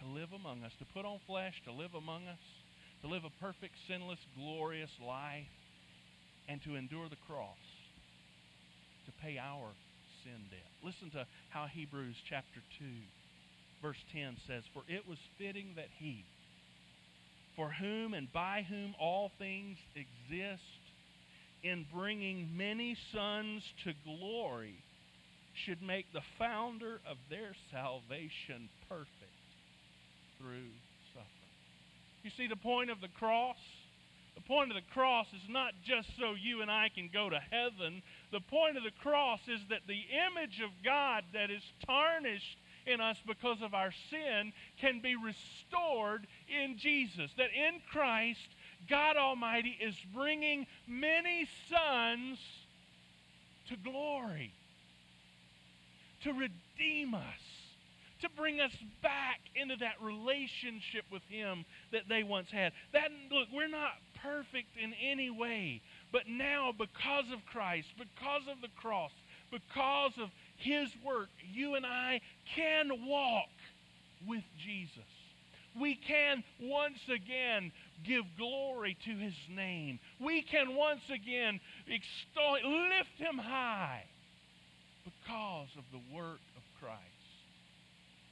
to 0.00 0.06
live 0.08 0.32
among 0.32 0.64
us, 0.64 0.72
to 0.78 0.86
put 0.94 1.04
on 1.04 1.18
flesh, 1.26 1.54
to 1.66 1.72
live 1.72 1.94
among 1.94 2.26
us, 2.26 2.40
to 3.02 3.08
live 3.08 3.24
a 3.24 3.44
perfect, 3.44 3.74
sinless, 3.86 4.18
glorious 4.36 4.90
life, 5.04 5.52
and 6.48 6.62
to 6.62 6.76
endure 6.76 7.08
the 7.08 7.20
cross, 7.28 7.60
to 9.06 9.12
pay 9.22 9.38
our 9.38 9.68
sin 10.22 10.40
debt. 10.50 10.70
Listen 10.82 11.10
to 11.10 11.26
how 11.50 11.66
Hebrews 11.66 12.16
chapter 12.28 12.60
2, 12.78 12.84
verse 13.82 14.00
10 14.12 14.36
says, 14.46 14.62
For 14.72 14.82
it 14.88 15.06
was 15.06 15.18
fitting 15.38 15.74
that 15.76 15.88
he, 15.98 16.24
for 17.56 17.70
whom 17.70 18.14
and 18.14 18.32
by 18.32 18.64
whom 18.68 18.94
all 18.98 19.30
things 19.38 19.76
exist, 19.94 20.62
in 21.62 21.86
bringing 21.94 22.56
many 22.56 22.96
sons 23.12 23.62
to 23.84 23.92
glory, 24.04 24.82
should 25.54 25.82
make 25.82 26.12
the 26.12 26.22
founder 26.38 27.00
of 27.08 27.16
their 27.30 27.54
salvation 27.70 28.68
perfect 28.88 29.10
through 30.38 30.70
suffering. 31.12 31.28
You 32.22 32.30
see 32.30 32.46
the 32.46 32.56
point 32.56 32.90
of 32.90 33.00
the 33.00 33.08
cross? 33.08 33.58
The 34.34 34.40
point 34.42 34.70
of 34.70 34.74
the 34.74 34.92
cross 34.92 35.28
is 35.28 35.48
not 35.48 35.74
just 35.84 36.08
so 36.18 36.34
you 36.34 36.60
and 36.62 36.70
I 36.70 36.88
can 36.88 37.08
go 37.12 37.30
to 37.30 37.38
heaven. 37.50 38.02
The 38.32 38.40
point 38.40 38.76
of 38.76 38.82
the 38.82 38.90
cross 38.90 39.40
is 39.46 39.60
that 39.70 39.86
the 39.86 40.02
image 40.26 40.60
of 40.60 40.70
God 40.84 41.24
that 41.32 41.50
is 41.50 41.62
tarnished 41.86 42.58
in 42.86 43.00
us 43.00 43.16
because 43.26 43.62
of 43.62 43.74
our 43.74 43.92
sin 44.10 44.52
can 44.80 45.00
be 45.00 45.14
restored 45.14 46.26
in 46.48 46.76
Jesus. 46.78 47.30
That 47.36 47.50
in 47.54 47.80
Christ, 47.90 48.48
God 48.88 49.16
Almighty 49.16 49.78
is 49.80 49.96
bringing 50.12 50.66
many 50.86 51.48
sons 51.68 52.38
to 53.68 53.76
glory, 53.76 54.52
to 56.24 56.32
redeem 56.32 57.14
us 57.14 57.40
to 58.24 58.28
bring 58.36 58.60
us 58.60 58.72
back 59.02 59.40
into 59.54 59.76
that 59.76 60.00
relationship 60.00 61.04
with 61.12 61.22
Him 61.28 61.64
that 61.92 62.08
they 62.08 62.22
once 62.22 62.50
had. 62.50 62.72
That 62.92 63.10
look, 63.30 63.48
we're 63.52 63.68
not 63.68 63.92
perfect 64.22 64.76
in 64.82 64.94
any 64.94 65.30
way, 65.30 65.82
but 66.10 66.22
now 66.26 66.72
because 66.72 67.26
of 67.32 67.44
Christ, 67.44 67.88
because 67.98 68.42
of 68.50 68.62
the 68.62 68.72
cross, 68.80 69.10
because 69.50 70.12
of 70.20 70.30
His 70.56 70.88
work, 71.04 71.28
you 71.52 71.74
and 71.74 71.84
I 71.84 72.20
can 72.56 73.06
walk 73.06 73.52
with 74.26 74.44
Jesus. 74.64 75.04
We 75.78 75.96
can 75.96 76.44
once 76.62 77.00
again 77.08 77.72
give 78.06 78.24
glory 78.38 78.96
to 79.04 79.10
His 79.10 79.34
name. 79.50 79.98
We 80.18 80.42
can 80.42 80.76
once 80.76 81.02
again 81.12 81.60
extol, 81.86 82.54
lift 82.54 83.18
Him 83.18 83.36
high 83.36 84.04
because 85.24 85.72
of 85.78 85.84
the 85.90 86.02
work 86.14 86.44
of 86.56 86.62
Christ 86.80 87.00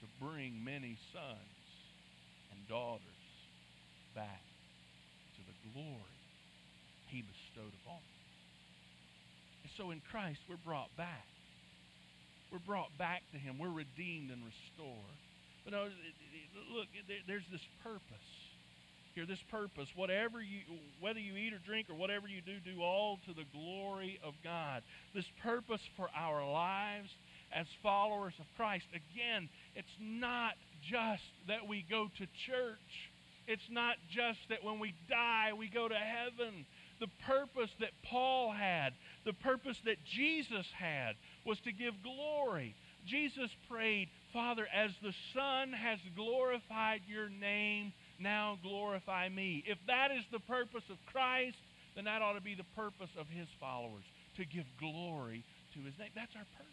to 0.01 0.07
bring 0.21 0.63
many 0.63 0.99
sons 1.13 1.65
and 2.53 2.69
daughters 2.69 3.01
back 4.15 4.45
to 5.37 5.41
the 5.41 5.57
glory 5.73 6.21
he 7.09 7.23
bestowed 7.23 7.73
upon 7.85 7.97
them. 7.97 8.29
And 9.65 9.73
so 9.77 9.91
in 9.91 10.03
Christ, 10.11 10.41
we're 10.49 10.61
brought 10.61 10.95
back. 10.97 11.29
We're 12.53 12.59
brought 12.59 12.93
back 12.99 13.23
to 13.33 13.39
him. 13.39 13.57
We're 13.59 13.73
redeemed 13.73 14.31
and 14.31 14.45
restored. 14.45 15.17
But 15.65 15.73
uh, 15.73 15.89
no, 15.89 16.77
look, 16.77 16.89
there's 17.27 17.49
this 17.51 17.65
purpose 17.83 18.42
here. 19.15 19.27
This 19.27 19.43
purpose, 19.51 19.89
whatever 19.95 20.41
you, 20.41 20.61
whether 21.01 21.19
you 21.19 21.37
eat 21.37 21.53
or 21.53 21.59
drink 21.59 21.89
or 21.91 21.95
whatever 21.95 22.29
you 22.29 22.41
do, 22.41 22.59
do 22.65 22.83
all 22.83 23.19
to 23.27 23.35
the 23.35 23.45
glory 23.53 24.19
of 24.25 24.35
God. 24.43 24.83
This 25.15 25.25
purpose 25.43 25.81
for 25.97 26.09
our 26.17 26.49
lives 26.51 27.09
as 27.55 27.67
followers 27.83 28.35
of 28.41 28.47
Christ. 28.57 28.85
Again, 28.91 29.49
it's 29.75 29.97
not 30.01 30.55
just 30.91 31.23
that 31.49 31.69
we 31.69 31.85
go 31.89 32.09
to 32.19 32.27
church. 32.47 32.79
It's 33.47 33.69
not 33.71 33.97
just 34.15 34.39
that 34.51 34.65
when 34.65 34.79
we 34.79 34.95
die 35.09 35.53
we 35.57 35.69
go 35.69 35.89
to 35.89 35.95
heaven. 35.95 36.65
The 37.01 37.09
purpose 37.27 37.71
that 37.81 37.91
Paul 38.05 38.53
had, 38.53 38.93
the 39.25 39.33
purpose 39.33 39.77
that 39.85 39.97
Jesus 40.15 40.67
had, 40.79 41.17
was 41.45 41.59
to 41.65 41.73
give 41.73 41.95
glory. 42.03 42.77
Jesus 43.07 43.51
prayed, 43.69 44.09
Father, 44.33 44.67
as 44.73 44.93
the 45.03 45.13
Son 45.35 45.73
has 45.73 45.99
glorified 46.15 47.01
your 47.09 47.29
name, 47.29 47.93
now 48.19 48.59
glorify 48.63 49.29
me. 49.29 49.65
If 49.67 49.79
that 49.87 50.11
is 50.11 50.25
the 50.33 50.41
purpose 50.41 50.85
of 50.91 50.97
Christ, 51.13 51.57
then 51.95 52.05
that 52.05 52.23
ought 52.23 52.35
to 52.35 52.41
be 52.41 52.55
the 52.55 52.69
purpose 52.77 53.11
of 53.19 53.27
his 53.29 53.49
followers, 53.61 54.05
to 54.37 54.45
give 54.45 54.65
glory 54.79 55.45
to 55.75 55.81
his 55.81 55.99
name. 55.99 56.11
That's 56.15 56.35
our 56.37 56.47
purpose. 56.57 56.73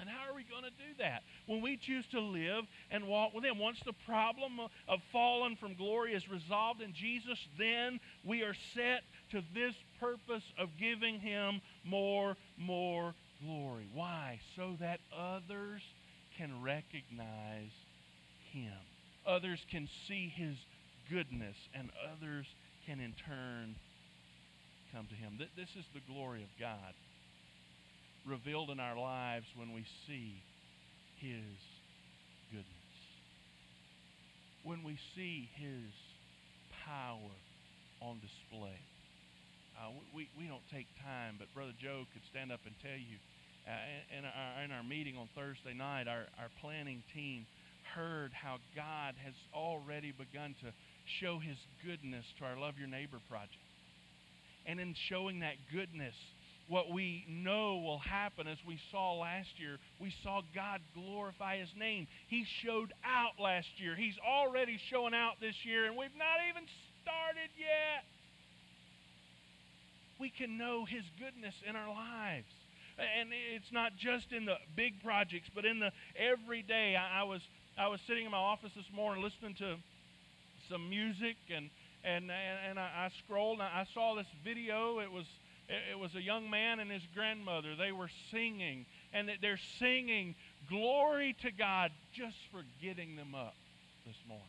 And 0.00 0.08
how 0.08 0.30
are 0.30 0.34
we 0.34 0.44
going 0.44 0.64
to 0.64 0.70
do 0.70 0.98
that? 0.98 1.22
When 1.46 1.62
we 1.62 1.76
choose 1.76 2.04
to 2.10 2.20
live 2.20 2.64
and 2.90 3.06
walk 3.06 3.32
with 3.32 3.44
Him. 3.44 3.58
Once 3.58 3.78
the 3.86 3.92
problem 4.06 4.58
of 4.88 4.98
fallen 5.12 5.56
from 5.56 5.74
glory 5.74 6.14
is 6.14 6.28
resolved 6.28 6.82
in 6.82 6.92
Jesus, 6.92 7.38
then 7.58 8.00
we 8.24 8.42
are 8.42 8.54
set 8.74 9.02
to 9.30 9.42
this 9.54 9.74
purpose 10.00 10.42
of 10.58 10.68
giving 10.78 11.20
Him 11.20 11.60
more, 11.84 12.36
more 12.58 13.14
glory. 13.42 13.88
Why? 13.94 14.40
So 14.56 14.76
that 14.80 15.00
others 15.16 15.82
can 16.36 16.60
recognize 16.60 17.70
Him. 18.52 18.72
Others 19.26 19.64
can 19.70 19.88
see 20.06 20.32
His 20.34 20.56
goodness, 21.10 21.56
and 21.74 21.90
others 22.12 22.46
can 22.86 23.00
in 23.00 23.14
turn 23.26 23.76
come 24.92 25.06
to 25.06 25.14
Him. 25.14 25.38
This 25.56 25.70
is 25.76 25.84
the 25.94 26.00
glory 26.12 26.42
of 26.42 26.48
God 26.60 26.94
revealed 28.26 28.70
in 28.70 28.80
our 28.80 28.98
lives 28.98 29.46
when 29.56 29.72
we 29.72 29.84
see 30.06 30.42
His 31.16 31.58
goodness. 32.50 32.66
When 34.62 34.82
we 34.82 34.98
see 35.14 35.50
His 35.56 35.92
power 36.86 37.32
on 38.00 38.20
display. 38.20 38.78
Uh, 39.74 39.90
we, 40.14 40.28
we 40.38 40.46
don't 40.46 40.64
take 40.70 40.86
time, 41.02 41.36
but 41.38 41.52
Brother 41.54 41.72
Joe 41.80 42.04
could 42.12 42.22
stand 42.30 42.52
up 42.52 42.60
and 42.64 42.74
tell 42.80 42.96
you. 42.96 43.18
Uh, 43.64 44.18
in, 44.18 44.24
our, 44.28 44.64
in 44.64 44.70
our 44.72 44.84
meeting 44.84 45.16
on 45.16 45.26
Thursday 45.34 45.72
night, 45.72 46.06
our, 46.06 46.28
our 46.36 46.52
planning 46.60 47.02
team 47.14 47.46
heard 47.94 48.32
how 48.32 48.58
God 48.74 49.14
has 49.24 49.34
already 49.54 50.12
begun 50.12 50.54
to 50.62 50.72
show 51.20 51.38
His 51.38 51.56
goodness 51.84 52.24
to 52.38 52.44
our 52.44 52.58
Love 52.58 52.78
Your 52.78 52.88
Neighbor 52.88 53.18
project. 53.28 53.54
And 54.66 54.80
in 54.80 54.94
showing 55.08 55.40
that 55.40 55.54
goodness, 55.72 56.14
what 56.68 56.90
we 56.90 57.24
know 57.28 57.76
will 57.84 57.98
happen 57.98 58.48
as 58.48 58.56
we 58.66 58.78
saw 58.90 59.14
last 59.14 59.50
year, 59.58 59.76
we 60.00 60.12
saw 60.22 60.40
God 60.54 60.80
glorify 60.94 61.58
His 61.58 61.68
name. 61.76 62.06
He 62.28 62.46
showed 62.64 62.92
out 63.04 63.42
last 63.42 63.68
year. 63.76 63.94
He's 63.94 64.16
already 64.26 64.78
showing 64.90 65.14
out 65.14 65.34
this 65.40 65.56
year, 65.64 65.84
and 65.84 65.96
we've 65.96 66.16
not 66.16 66.40
even 66.48 66.64
started 67.02 67.50
yet. 67.58 68.04
We 70.18 70.30
can 70.30 70.56
know 70.56 70.84
His 70.84 71.04
goodness 71.18 71.54
in 71.68 71.76
our 71.76 71.88
lives. 71.88 72.48
And 72.96 73.30
it's 73.54 73.72
not 73.72 73.92
just 73.98 74.30
in 74.30 74.44
the 74.46 74.54
big 74.76 75.02
projects, 75.02 75.50
but 75.54 75.64
in 75.64 75.80
the 75.80 75.90
everyday. 76.16 76.94
I, 76.94 77.22
I 77.22 77.24
was 77.24 77.40
I 77.76 77.88
was 77.88 78.00
sitting 78.06 78.24
in 78.24 78.30
my 78.30 78.38
office 78.38 78.70
this 78.76 78.86
morning 78.94 79.22
listening 79.22 79.54
to 79.58 79.76
some 80.70 80.88
music, 80.88 81.36
and 81.50 81.70
and 82.04 82.30
and, 82.30 82.78
I, 82.78 82.82
I 82.82 83.10
scrolled 83.24 83.58
and 83.58 83.62
I 83.62 83.84
saw 83.94 84.14
this 84.14 84.28
video. 84.44 85.00
It 85.00 85.10
was 85.10 85.26
it 85.68 85.98
was 85.98 86.14
a 86.14 86.22
young 86.22 86.48
man 86.50 86.78
and 86.78 86.90
his 86.90 87.02
grandmother. 87.14 87.74
They 87.74 87.90
were 87.90 88.10
singing, 88.30 88.86
and 89.12 89.28
they're 89.42 89.58
singing 89.80 90.36
glory 90.68 91.34
to 91.42 91.50
God 91.50 91.90
just 92.14 92.36
for 92.52 92.62
getting 92.80 93.16
them 93.16 93.34
up 93.34 93.54
this 94.06 94.16
morning. 94.28 94.46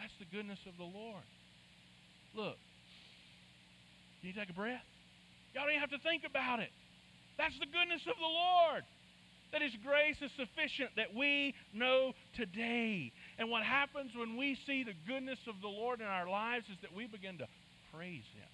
That's 0.00 0.14
the 0.18 0.36
goodness 0.36 0.58
of 0.66 0.76
the 0.78 0.84
Lord. 0.98 1.22
Look, 2.34 2.56
can 4.20 4.28
you 4.28 4.32
take 4.32 4.50
a 4.50 4.54
breath? 4.54 4.82
Y'all 5.54 5.62
don't 5.64 5.72
even 5.72 5.80
have 5.80 5.90
to 5.90 5.98
think 5.98 6.24
about 6.24 6.58
it. 6.58 6.70
That's 7.38 7.56
the 7.58 7.66
goodness 7.66 8.02
of 8.08 8.16
the 8.18 8.26
Lord. 8.26 8.82
That 9.52 9.62
His 9.62 9.72
grace 9.84 10.16
is 10.22 10.30
sufficient 10.36 10.90
that 10.96 11.14
we 11.14 11.54
know 11.72 12.12
today. 12.34 13.12
And 13.38 13.50
what 13.50 13.62
happens 13.62 14.12
when 14.14 14.36
we 14.36 14.56
see 14.66 14.84
the 14.84 14.94
goodness 15.06 15.38
of 15.48 15.60
the 15.60 15.68
Lord 15.68 16.00
in 16.00 16.06
our 16.06 16.28
lives 16.28 16.66
is 16.70 16.76
that 16.82 16.94
we 16.94 17.06
begin 17.06 17.38
to 17.38 17.48
praise 17.92 18.24
Him. 18.34 18.48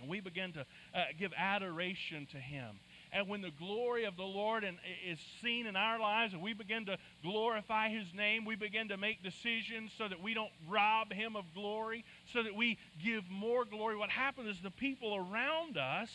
And 0.00 0.10
we 0.10 0.20
begin 0.20 0.52
to 0.54 0.60
uh, 0.60 1.04
give 1.18 1.32
adoration 1.36 2.26
to 2.32 2.38
Him. 2.38 2.80
And 3.12 3.28
when 3.28 3.42
the 3.42 3.52
glory 3.58 4.04
of 4.04 4.16
the 4.16 4.24
Lord 4.24 4.64
is 4.64 5.18
seen 5.42 5.66
in 5.66 5.76
our 5.76 6.00
lives 6.00 6.32
and 6.32 6.42
we 6.42 6.54
begin 6.54 6.86
to 6.86 6.96
glorify 7.22 7.90
His 7.90 8.06
name, 8.14 8.46
we 8.46 8.56
begin 8.56 8.88
to 8.88 8.96
make 8.96 9.22
decisions 9.22 9.92
so 9.98 10.08
that 10.08 10.22
we 10.22 10.32
don't 10.32 10.50
rob 10.68 11.12
Him 11.12 11.36
of 11.36 11.44
glory, 11.54 12.04
so 12.32 12.42
that 12.42 12.56
we 12.56 12.78
give 13.04 13.22
more 13.30 13.66
glory. 13.66 13.96
What 13.96 14.08
happens 14.08 14.56
is 14.56 14.62
the 14.62 14.70
people 14.70 15.14
around 15.14 15.76
us, 15.76 16.08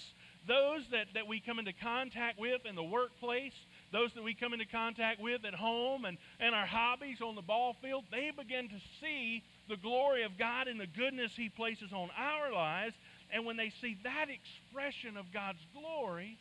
those 0.48 0.82
that, 0.92 1.06
that 1.14 1.28
we 1.28 1.40
come 1.40 1.60
into 1.60 1.74
contact 1.74 2.40
with 2.40 2.66
in 2.66 2.74
the 2.74 2.84
workplace, 2.84 3.54
those 3.92 4.12
that 4.16 4.24
we 4.24 4.34
come 4.34 4.54
into 4.54 4.66
contact 4.66 5.22
with 5.22 5.46
at 5.46 5.54
home 5.54 6.06
and, 6.06 6.18
and 6.40 6.54
our 6.54 6.66
hobbies 6.66 7.18
on 7.22 7.36
the 7.36 7.42
ball 7.42 7.76
field, 7.82 8.04
they 8.12 8.32
begin 8.36 8.68
to 8.70 8.80
see 9.02 9.44
the 9.70 9.78
glory 9.78 10.24
of 10.24 10.38
God 10.38 10.68
and 10.68 10.80
the 10.80 10.88
goodness 10.88 11.32
He 11.36 11.50
places 11.50 11.92
on 11.94 12.10
our 12.18 12.52
lives. 12.52 12.96
And 13.32 13.46
when 13.46 13.58
they 13.58 13.72
see 13.82 13.98
that 14.04 14.28
expression 14.28 15.18
of 15.18 15.26
God's 15.34 15.64
glory, 15.74 16.38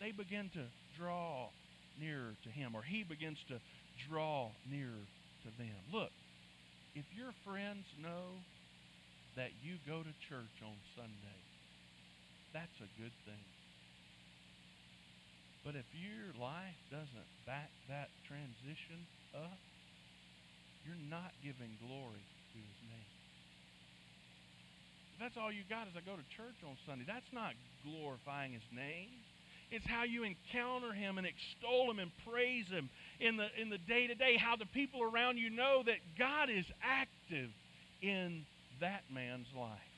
they 0.00 0.12
begin 0.12 0.50
to 0.54 0.64
draw 0.98 1.48
nearer 2.00 2.34
to 2.44 2.50
Him, 2.50 2.74
or 2.74 2.82
He 2.82 3.02
begins 3.02 3.38
to 3.48 3.58
draw 4.08 4.50
nearer 4.70 5.06
to 5.42 5.50
them. 5.58 5.78
Look, 5.92 6.10
if 6.94 7.04
your 7.14 7.34
friends 7.44 7.84
know 8.02 8.38
that 9.36 9.50
you 9.62 9.78
go 9.86 10.02
to 10.02 10.12
church 10.28 10.56
on 10.62 10.74
Sunday, 10.94 11.40
that's 12.54 12.78
a 12.80 12.90
good 13.00 13.12
thing. 13.26 13.44
But 15.64 15.74
if 15.74 15.86
your 15.92 16.32
life 16.40 16.78
doesn't 16.90 17.28
back 17.44 17.70
that 17.88 18.08
transition 18.26 19.04
up, 19.34 19.58
you're 20.86 21.02
not 21.10 21.32
giving 21.42 21.76
glory 21.82 22.24
to 22.24 22.58
His 22.58 22.78
name. 22.88 23.12
If 25.14 25.18
that's 25.20 25.36
all 25.36 25.50
you 25.52 25.66
got 25.68 25.90
is 25.90 25.94
I 25.98 26.00
go 26.06 26.16
to 26.16 26.28
church 26.38 26.56
on 26.64 26.78
Sunday, 26.86 27.04
that's 27.04 27.28
not 27.34 27.52
glorifying 27.84 28.52
His 28.52 28.64
name. 28.72 29.10
It's 29.70 29.86
how 29.86 30.04
you 30.04 30.24
encounter 30.24 30.94
him 30.94 31.18
and 31.18 31.26
extol 31.26 31.90
him 31.90 31.98
and 31.98 32.10
praise 32.26 32.66
him 32.68 32.88
in 33.20 33.36
the 33.36 33.48
in 33.60 33.68
the 33.68 33.76
day 33.76 34.06
to 34.06 34.14
day. 34.14 34.38
How 34.38 34.56
the 34.56 34.64
people 34.64 35.02
around 35.02 35.36
you 35.36 35.50
know 35.50 35.82
that 35.84 36.00
God 36.18 36.48
is 36.48 36.64
active 36.82 37.50
in 38.00 38.46
that 38.80 39.02
man's 39.12 39.48
life 39.54 39.92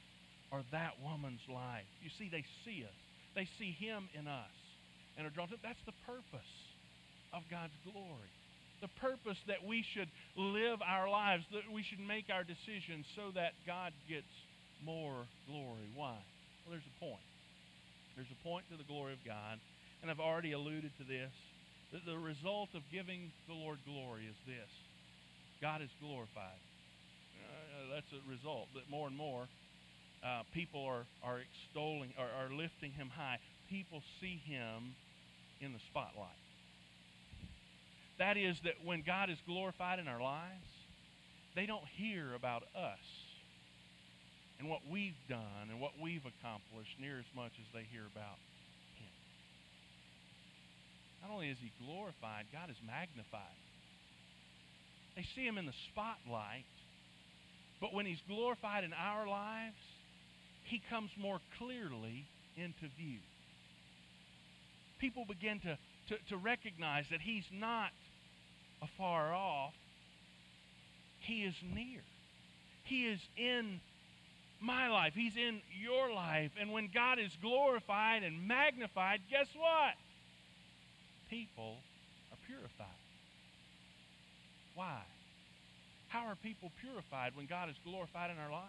or 0.51 0.63
that 0.73 0.95
woman's 1.03 1.47
life. 1.49 1.87
You 2.03 2.11
see, 2.19 2.29
they 2.29 2.45
see 2.65 2.83
us. 2.83 2.99
They 3.37 3.49
see 3.59 3.71
him 3.71 4.09
in 4.19 4.27
us 4.27 4.51
and 5.17 5.27
are 5.27 5.31
drawn 5.31 5.49
to. 5.49 5.57
That's 5.63 5.83
the 5.87 5.97
purpose 6.07 6.53
of 7.33 7.43
God's 7.51 7.75
glory. 7.85 8.31
The 8.81 8.93
purpose 8.97 9.37
that 9.47 9.61
we 9.67 9.85
should 9.93 10.09
live 10.37 10.81
our 10.81 11.09
lives, 11.09 11.45
that 11.53 11.69
we 11.69 11.83
should 11.85 12.01
make 12.01 12.33
our 12.33 12.45
decisions 12.45 13.05
so 13.15 13.31
that 13.35 13.53
God 13.67 13.93
gets 14.09 14.33
more 14.81 15.29
glory. 15.45 15.85
Why? 15.93 16.17
Well, 16.65 16.73
there's 16.73 16.89
a 16.89 16.99
point. 16.99 17.29
There's 18.17 18.33
a 18.33 18.41
point 18.45 18.65
to 18.73 18.77
the 18.77 18.89
glory 18.89 19.13
of 19.13 19.23
God, 19.25 19.61
and 20.01 20.11
I've 20.11 20.21
already 20.21 20.53
alluded 20.53 20.93
to 20.99 21.05
this. 21.05 21.33
The, 21.93 22.01
the 22.13 22.19
result 22.19 22.71
of 22.75 22.83
giving 22.93 23.31
the 23.49 23.55
Lord 23.55 23.79
glory 23.85 24.25
is 24.25 24.37
this 24.47 24.71
God 25.61 25.83
is 25.83 25.91
glorified. 26.01 26.61
Uh, 27.37 27.95
that's 27.95 28.13
a 28.13 28.23
result 28.29 28.69
that 28.75 28.89
more 28.89 29.09
and 29.09 29.17
more 29.17 29.45
uh, 30.25 30.43
people 30.53 30.85
are, 30.85 31.05
are 31.25 31.41
extolling, 31.41 32.13
are, 32.19 32.29
are 32.29 32.53
lifting 32.53 32.93
him 32.93 33.11
high. 33.13 33.39
People 33.71 34.03
see 34.21 34.43
him 34.45 34.95
in 35.61 35.73
the 35.73 35.79
spotlight. 35.91 36.29
That 38.19 38.37
is, 38.37 38.57
that 38.65 38.75
when 38.85 39.03
God 39.07 39.31
is 39.31 39.39
glorified 39.47 39.99
in 39.99 40.09
our 40.09 40.21
lives, 40.21 40.67
they 41.55 41.67
don't 41.67 41.87
hear 41.97 42.35
about 42.35 42.65
us 42.75 42.99
and 44.59 44.69
what 44.69 44.81
we've 44.91 45.17
done 45.29 45.71
and 45.71 45.81
what 45.81 45.93
we've 46.01 46.27
accomplished 46.27 47.01
near 47.01 47.19
as 47.19 47.31
much 47.35 47.53
as 47.57 47.67
they 47.73 47.87
hear 47.91 48.05
about 48.05 48.37
Him. 49.01 49.15
Not 51.23 51.33
only 51.33 51.49
is 51.49 51.57
He 51.63 51.73
glorified, 51.85 52.45
God 52.53 52.69
is 52.69 52.77
magnified. 52.87 53.57
They 55.17 55.25
see 55.35 55.47
Him 55.47 55.57
in 55.57 55.65
the 55.65 55.79
spotlight, 55.91 56.69
but 57.81 57.95
when 57.95 58.05
He's 58.05 58.21
glorified 58.29 58.85
in 58.85 58.93
our 58.93 59.27
lives, 59.27 59.81
He 60.65 60.83
comes 60.91 61.11
more 61.19 61.41
clearly 61.57 62.27
into 62.57 62.93
view. 62.99 63.21
People 65.01 65.25
begin 65.25 65.59
to, 65.61 65.79
to, 66.09 66.17
to 66.29 66.37
recognize 66.37 67.07
that 67.11 67.23
He's 67.23 67.47
not 67.51 67.91
afar 68.83 69.33
off, 69.33 69.75
He 71.21 71.43
is 71.43 71.55
near. 71.75 72.01
He 72.85 73.07
is 73.07 73.21
in 73.37 73.81
my 74.61 74.89
life. 74.89 75.15
He's 75.15 75.37
in 75.37 75.63
your 75.81 76.13
life. 76.13 76.51
And 76.61 76.71
when 76.71 76.91
God 76.93 77.19
is 77.19 77.31
glorified 77.41 78.23
and 78.23 78.47
magnified, 78.47 79.21
guess 79.31 79.47
what? 79.57 79.95
People 81.31 81.77
are 82.33 82.39
purified. 82.47 82.87
Why? 84.75 85.01
How 86.09 86.27
are 86.27 86.35
people 86.35 86.73
purified 86.81 87.33
when 87.37 87.47
God 87.47 87.71
is 87.71 87.77
glorified 87.85 88.31
in 88.31 88.39
our 88.39 88.51
lives? 88.51 88.67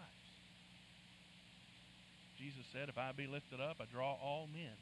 Jesus 2.38 2.64
said, 2.72 2.88
If 2.88 2.96
I 2.96 3.12
be 3.12 3.26
lifted 3.26 3.60
up, 3.60 3.76
I 3.80 3.84
draw 3.92 4.14
all 4.14 4.48
men 4.52 4.72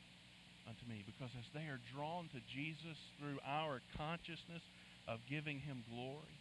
unto 0.68 0.84
me. 0.88 1.04
Because 1.06 1.30
as 1.38 1.48
they 1.52 1.68
are 1.68 1.80
drawn 1.94 2.28
to 2.32 2.40
Jesus 2.48 2.98
through 3.18 3.38
our 3.46 3.80
consciousness 3.96 4.62
of 5.08 5.20
giving 5.28 5.60
him 5.60 5.84
glory, 5.88 6.38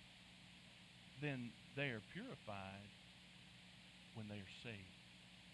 then 1.21 1.51
they 1.75 1.91
are 1.91 2.01
purified 2.13 2.89
when 4.15 4.27
they 4.27 4.39
are 4.39 4.55
saved, 4.63 4.99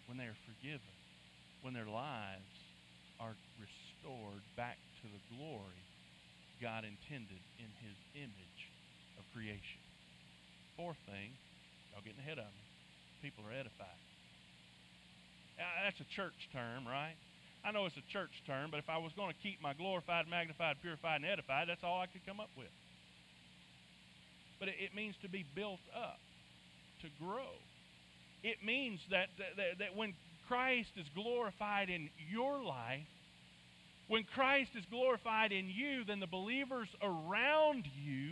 when 0.06 0.18
they 0.18 0.26
are 0.26 0.40
forgiven, 0.46 0.96
when 1.62 1.74
their 1.74 1.88
lives 1.88 2.54
are 3.18 3.34
restored 3.58 4.42
back 4.56 4.78
to 5.02 5.08
the 5.08 5.22
glory 5.34 5.86
God 6.60 6.84
intended 6.84 7.42
in 7.60 7.68
his 7.84 7.96
image 8.16 8.62
of 9.20 9.24
creation. 9.32 9.80
Fourth 10.76 11.00
thing, 11.04 11.36
y'all 11.92 12.04
getting 12.04 12.20
ahead 12.20 12.38
of 12.40 12.48
me. 12.48 12.64
People 13.20 13.44
are 13.44 13.52
edified. 13.52 14.00
Uh, 15.56 15.64
that's 15.84 16.00
a 16.00 16.08
church 16.12 16.48
term, 16.52 16.84
right? 16.88 17.16
I 17.66 17.72
know 17.72 17.84
it's 17.86 17.96
a 17.96 18.12
church 18.12 18.30
term, 18.46 18.70
but 18.70 18.78
if 18.78 18.88
I 18.88 18.98
was 18.98 19.12
going 19.16 19.32
to 19.34 19.38
keep 19.42 19.60
my 19.60 19.74
glorified, 19.74 20.28
magnified, 20.30 20.76
purified, 20.80 21.16
and 21.16 21.26
edified, 21.26 21.68
that's 21.68 21.82
all 21.82 22.00
I 22.00 22.06
could 22.06 22.24
come 22.24 22.38
up 22.38 22.50
with. 22.56 22.70
But 24.60 24.68
it, 24.68 24.76
it 24.78 24.94
means 24.94 25.16
to 25.22 25.28
be 25.28 25.44
built 25.54 25.82
up, 25.92 26.20
to 27.02 27.08
grow 27.18 27.50
it 28.46 28.64
means 28.64 29.00
that, 29.10 29.28
that, 29.56 29.78
that 29.78 29.96
when 29.96 30.14
Christ 30.46 30.90
is 30.96 31.06
glorified 31.14 31.90
in 31.90 32.10
your 32.30 32.62
life, 32.62 33.06
when 34.08 34.22
Christ 34.22 34.70
is 34.76 34.84
glorified 34.88 35.50
in 35.50 35.68
you, 35.68 36.04
then 36.04 36.20
the 36.20 36.28
believers 36.28 36.88
around 37.02 37.86
you 38.00 38.30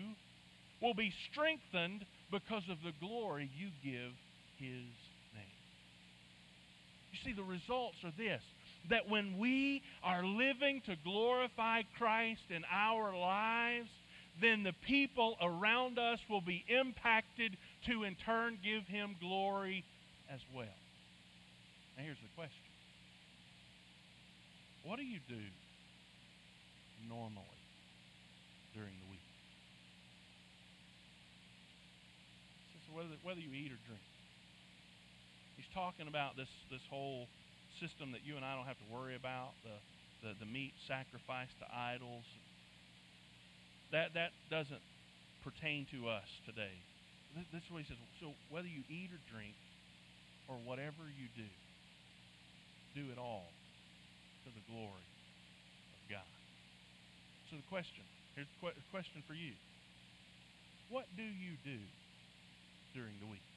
will 0.81 0.95
be 0.95 1.13
strengthened 1.33 2.07
because 2.31 2.63
of 2.71 2.79
the 2.85 2.93
glory 3.01 3.51
you 3.59 3.71
give 3.83 4.13
His 4.59 4.87
name. 5.35 5.59
You 7.11 7.19
see, 7.25 7.33
the 7.33 7.43
results 7.43 7.97
are 8.05 8.13
this 8.17 8.43
that 8.91 9.09
when 9.09 9.39
we 9.39 9.83
are 10.03 10.25
living 10.25 10.83
to 10.87 10.97
glorify 11.05 11.83
Christ 11.99 12.43
in 12.51 12.63
our 12.71 13.17
lives, 13.17 13.89
then 14.41 14.63
the 14.63 14.75
people 14.87 15.37
around 15.41 15.99
us 15.99 16.19
will 16.29 16.41
be 16.41 16.65
impacted 16.69 17.57
to 17.87 18.05
in 18.05 18.17
turn 18.27 18.59
give 18.65 18.87
him 18.87 19.17
glory 19.21 19.85
as 20.33 20.41
well. 20.55 20.67
Now 21.97 22.05
here's 22.05 22.19
the 22.19 22.35
question. 22.35 22.59
What 24.85 24.99
do 24.99 25.05
you 25.05 25.21
do 25.29 25.41
normally 27.09 27.45
during 28.75 28.93
the 28.93 29.11
week? 29.11 29.21
Whether, 32.93 33.19
whether 33.25 33.41
you 33.41 33.51
eat 33.51 33.73
or 33.73 33.81
drink. 33.91 34.07
He's 35.57 35.67
talking 35.75 36.07
about 36.07 36.37
this, 36.37 36.47
this 36.71 36.83
whole 36.91 37.27
system 37.81 38.13
that 38.13 38.23
you 38.25 38.37
and 38.37 38.45
I 38.45 38.55
don't 38.55 38.67
have 38.67 38.79
to 38.79 38.89
worry 38.91 39.17
about, 39.17 39.55
the, 39.63 39.77
the, 40.23 40.31
the 40.39 40.49
meat 40.49 40.75
sacrificed 40.87 41.59
to 41.61 41.67
idols. 41.69 42.25
That, 43.93 44.15
that 44.15 44.31
doesn't 44.51 44.83
pertain 45.43 45.87
to 45.93 46.09
us 46.09 46.27
today. 46.47 46.73
This 47.53 47.63
is 47.67 47.71
what 47.71 47.83
he 47.83 47.89
says. 47.91 47.99
So 48.23 48.31
whether 48.51 48.71
you 48.71 48.87
eat 48.87 49.11
or 49.11 49.21
drink 49.31 49.55
or 50.47 50.57
whatever 50.63 51.03
you 51.11 51.27
do, 51.35 51.51
do 52.95 53.11
it 53.11 53.19
all 53.19 53.51
to 54.47 54.51
the 54.55 54.65
glory 54.71 55.07
of 55.99 56.03
God. 56.07 56.31
So 57.51 57.57
the 57.57 57.69
question, 57.69 58.07
here's 58.39 58.51
the 58.63 58.71
question 58.91 59.23
for 59.27 59.35
you. 59.35 59.53
What 60.91 61.07
do 61.17 61.25
you 61.25 61.59
do 61.65 61.81
during 62.95 63.19
the 63.19 63.27
week? 63.27 63.54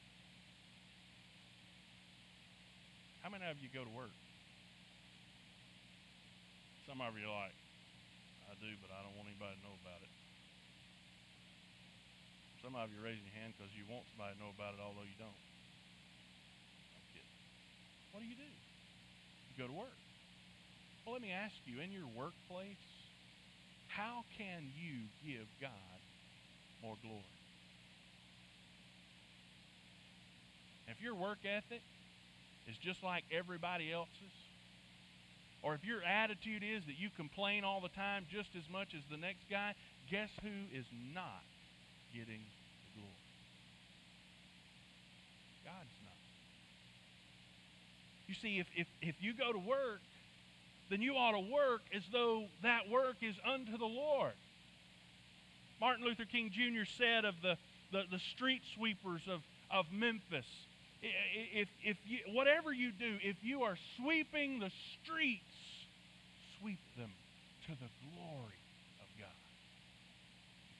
How 3.27 3.35
many 3.35 3.43
of 3.51 3.59
you 3.59 3.67
go 3.67 3.83
to 3.83 3.91
work? 3.91 4.15
Some 6.87 7.03
of 7.03 7.11
you 7.19 7.27
are 7.27 7.51
like, 7.51 7.59
I 8.47 8.55
do, 8.55 8.71
but 8.79 8.87
I 8.87 9.03
don't 9.03 9.19
want 9.19 9.27
anybody 9.27 9.51
to 9.51 9.63
know 9.67 9.75
about 9.83 9.99
it. 9.99 10.07
Some 12.63 12.79
of 12.79 12.87
you 12.87 13.03
are 13.03 13.11
raising 13.11 13.27
your 13.27 13.35
hand 13.35 13.51
because 13.59 13.67
you 13.75 13.83
want 13.91 14.07
somebody 14.15 14.31
to 14.31 14.39
know 14.39 14.55
about 14.55 14.79
it, 14.79 14.79
although 14.79 15.03
you 15.03 15.19
don't. 15.19 15.35
What 18.15 18.23
do 18.23 18.31
you 18.31 18.39
do? 18.39 18.47
You 18.47 19.53
go 19.59 19.67
to 19.67 19.75
work. 19.75 19.99
Well, 21.03 21.19
let 21.19 21.19
me 21.19 21.35
ask 21.35 21.59
you, 21.67 21.83
in 21.83 21.91
your 21.91 22.07
workplace, 22.15 22.79
how 23.91 24.23
can 24.39 24.71
you 24.71 25.11
give 25.19 25.51
God 25.59 25.99
more 26.79 26.95
glory? 27.03 27.27
If 30.87 31.03
your 31.03 31.19
work 31.19 31.43
ethic 31.43 31.83
is 32.67 32.77
just 32.77 33.03
like 33.03 33.23
everybody 33.31 33.91
else's, 33.91 34.35
or 35.63 35.73
if 35.73 35.83
your 35.83 36.03
attitude 36.03 36.63
is 36.63 36.85
that 36.85 36.99
you 36.99 37.09
complain 37.15 37.63
all 37.63 37.81
the 37.81 37.89
time 37.89 38.25
just 38.31 38.49
as 38.55 38.63
much 38.71 38.93
as 38.93 39.01
the 39.09 39.17
next 39.17 39.49
guy, 39.49 39.73
guess 40.09 40.29
who 40.41 40.77
is 40.77 40.85
not 41.13 41.43
getting 42.13 42.41
the 42.95 43.01
glory? 43.01 43.27
God's 45.65 45.97
not. 46.03 46.13
You 48.27 48.35
see, 48.35 48.59
if, 48.59 48.67
if, 48.75 48.87
if 49.01 49.15
you 49.19 49.33
go 49.33 49.51
to 49.51 49.59
work, 49.59 50.01
then 50.89 51.01
you 51.01 51.15
ought 51.15 51.31
to 51.31 51.51
work 51.51 51.81
as 51.93 52.03
though 52.11 52.45
that 52.63 52.89
work 52.89 53.17
is 53.21 53.35
unto 53.45 53.77
the 53.77 53.85
Lord. 53.85 54.33
Martin 55.79 56.05
Luther 56.05 56.25
King 56.25 56.49
Jr. 56.51 56.85
said 56.97 57.25
of 57.25 57.35
the, 57.41 57.57
the, 57.91 58.03
the 58.09 58.19
street 58.19 58.61
sweepers 58.75 59.21
of, 59.29 59.41
of 59.71 59.85
Memphis, 59.91 60.45
if, 61.01 61.67
if 61.83 61.97
you, 62.05 62.19
whatever 62.33 62.73
you 62.73 62.91
do, 62.91 63.17
if 63.23 63.37
you 63.41 63.63
are 63.63 63.77
sweeping 63.97 64.59
the 64.59 64.71
streets, 65.01 65.43
sweep 66.59 66.79
them 66.97 67.11
to 67.67 67.71
the 67.73 67.89
glory 68.01 68.61
of 69.01 69.07
God. 69.19 69.37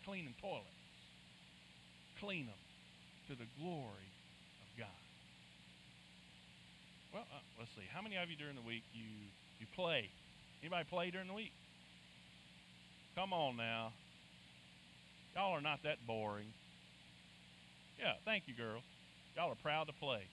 Cleaning 0.05 0.33
toilets, 0.41 0.65
clean 2.19 2.47
them 2.47 2.61
to 3.29 3.35
the 3.35 3.47
glory 3.61 4.09
of 4.61 4.69
God. 4.79 5.01
Well, 7.13 7.25
uh, 7.31 7.39
let's 7.59 7.71
see. 7.75 7.85
How 7.93 8.01
many 8.01 8.17
of 8.17 8.29
you 8.29 8.35
during 8.35 8.55
the 8.55 8.65
week 8.65 8.83
you 8.93 9.05
you 9.59 9.67
play? 9.75 10.09
Anybody 10.61 10.85
play 10.89 11.11
during 11.11 11.27
the 11.27 11.33
week? 11.33 11.53
Come 13.15 13.33
on 13.33 13.57
now. 13.57 13.93
Y'all 15.35 15.53
are 15.53 15.61
not 15.61 15.79
that 15.83 15.97
boring. 16.05 16.53
Yeah, 17.99 18.13
thank 18.25 18.43
you, 18.47 18.55
girl. 18.55 18.81
Y'all 19.37 19.51
are 19.51 19.61
proud 19.61 19.85
to 19.85 19.93
play. 19.93 20.25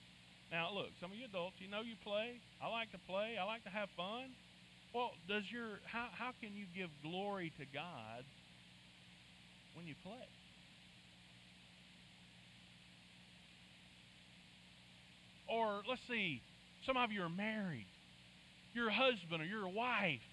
Now, 0.51 0.73
look, 0.73 0.89
some 0.99 1.11
of 1.11 1.17
you 1.17 1.25
adults, 1.25 1.61
you 1.61 1.69
know 1.69 1.85
you 1.85 1.93
play. 2.03 2.41
I 2.57 2.73
like 2.73 2.89
to 2.89 2.97
play. 3.05 3.37
I 3.39 3.45
like 3.45 3.63
to 3.65 3.69
have 3.69 3.87
fun. 3.95 4.33
Well, 4.95 5.11
does 5.29 5.43
your 5.53 5.77
how 5.85 6.07
how 6.17 6.31
can 6.41 6.57
you 6.57 6.65
give 6.75 6.89
glory 7.03 7.53
to 7.59 7.65
God 7.71 8.25
when 9.75 9.85
you 9.85 9.93
play? 10.01 10.25
Or 15.53 15.83
let's 15.87 16.01
see, 16.09 16.41
some 16.87 16.97
of 16.97 17.11
you 17.11 17.21
are 17.21 17.29
married. 17.29 17.85
Your 18.73 18.89
husband 18.89 19.39
or 19.39 19.45
your 19.45 19.69
wife. 19.69 20.25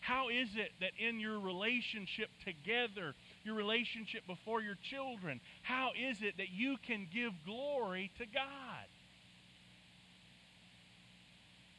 How 0.00 0.28
is 0.28 0.48
it 0.56 0.68
that 0.80 0.92
in 1.00 1.18
your 1.18 1.40
relationship 1.40 2.28
together 2.44 3.14
your 3.44 3.54
relationship 3.54 4.26
before 4.26 4.62
your 4.62 4.76
children. 4.82 5.40
How 5.62 5.90
is 5.98 6.22
it 6.22 6.36
that 6.38 6.50
you 6.50 6.76
can 6.86 7.06
give 7.12 7.32
glory 7.44 8.10
to 8.18 8.26
God? 8.26 8.86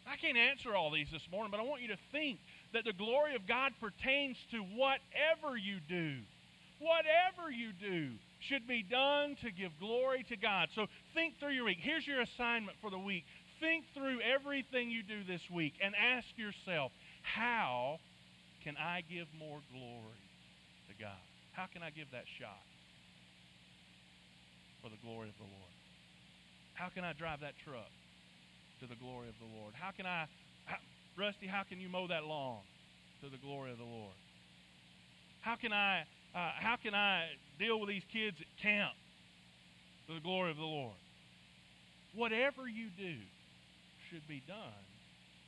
I 0.08 0.17
can't 0.17 0.38
answer 0.38 0.75
all 0.75 0.91
these 0.91 1.10
this 1.12 1.28
morning, 1.32 1.49
but 1.49 1.60
I 1.60 1.63
want 1.63 1.82
you 1.82 1.88
to 1.89 1.97
think 2.12 2.39
that 2.73 2.86
the 2.86 2.93
glory 2.93 3.36
of 3.36 3.47
God 3.47 3.73
pertains 3.82 4.38
to 4.51 4.60
whatever 4.60 5.58
you 5.58 5.80
do. 5.89 6.19
Whatever 6.80 7.49
you 7.49 7.71
do 7.73 8.12
should 8.39 8.67
be 8.67 8.84
done 8.84 9.36
to 9.41 9.49
give 9.49 9.71
glory 9.80 10.23
to 10.30 10.36
God. 10.36 10.69
So 10.75 10.88
think 11.13 11.39
through 11.39 11.54
your 11.54 11.65
week. 11.65 11.80
Here's 11.82 12.06
your 12.06 12.21
assignment 12.21 12.78
for 12.82 12.91
the 12.91 12.99
week. 12.99 13.23
Think 13.60 13.86
through 13.93 14.19
everything 14.21 14.91
you 14.91 15.01
do 15.01 15.23
this 15.23 15.41
week 15.49 15.73
and 15.82 15.95
ask 15.95 16.28
yourself, 16.36 16.91
how 17.21 17.99
can 18.63 18.75
I 18.78 19.01
give 19.10 19.28
more 19.39 19.62
glory 19.71 20.21
to 20.89 21.04
God? 21.04 21.35
How 21.55 21.71
can 21.71 21.79
I 21.81 21.89
give 21.89 22.11
that 22.11 22.27
shot 22.27 22.59
for 24.83 24.91
the 24.91 24.99
glory 24.99 25.31
of 25.31 25.37
the 25.39 25.47
Lord? 25.47 25.73
How 26.75 26.91
can 26.91 27.07
I 27.07 27.15
drive 27.15 27.39
that 27.39 27.55
truck 27.63 27.87
to 28.83 28.85
the 28.85 28.99
glory 28.99 29.31
of 29.31 29.39
the 29.39 29.47
Lord? 29.47 29.71
How 29.71 29.95
can 29.95 30.05
I, 30.05 30.27
how, 30.67 30.75
Rusty, 31.15 31.47
how 31.47 31.63
can 31.63 31.79
you 31.79 31.87
mow 31.87 32.07
that 32.11 32.27
lawn 32.27 32.59
to 33.23 33.31
the 33.31 33.39
glory 33.39 33.71
of 33.71 33.79
the 33.79 33.87
Lord? 33.87 34.19
How 35.39 35.55
can 35.55 35.71
I, 35.71 36.03
uh, 36.35 36.51
how 36.59 36.75
can 36.75 36.93
I 36.93 37.31
deal 37.57 37.79
with 37.79 37.87
these 37.87 38.03
kids 38.11 38.35
at 38.43 38.51
camp 38.61 38.91
to 40.07 40.13
the 40.13 40.19
glory 40.19 40.51
of 40.51 40.57
the 40.57 40.67
Lord? 40.67 40.99
Whatever 42.13 42.67
you 42.67 42.91
do 42.99 43.15
should 44.11 44.27
be 44.27 44.43
done 44.43 44.83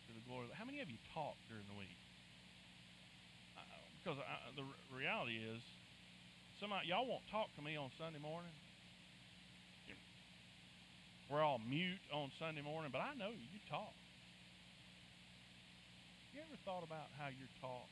to 0.07 0.11
the 0.15 0.23
glory 0.23 0.47
of 0.47 0.51
the 0.51 0.55
How 0.55 0.63
many 0.63 0.79
of 0.79 0.87
you 0.87 0.97
talk 1.13 1.35
during 1.51 1.67
the 1.67 1.75
week? 1.75 1.99
Uh, 3.59 3.67
because 3.99 4.23
I, 4.23 4.55
the 4.55 4.63
reality 4.95 5.35
is, 5.43 5.59
some 6.59 6.73
of 6.73 6.81
y'all 6.89 7.05
won't 7.05 7.25
talk 7.29 7.53
to 7.55 7.61
me 7.61 7.77
on 7.77 7.93
Sunday 8.01 8.19
morning. 8.19 8.49
We're 11.29 11.43
all 11.43 11.59
mute 11.59 11.99
on 12.13 12.31
Sunday 12.39 12.63
morning, 12.63 12.89
but 12.89 13.03
I 13.03 13.13
know 13.13 13.29
you 13.29 13.59
talk. 13.69 13.93
You 16.33 16.39
ever 16.39 16.57
thought 16.63 16.87
about 16.87 17.11
how 17.19 17.27
your 17.27 17.51
talk 17.59 17.89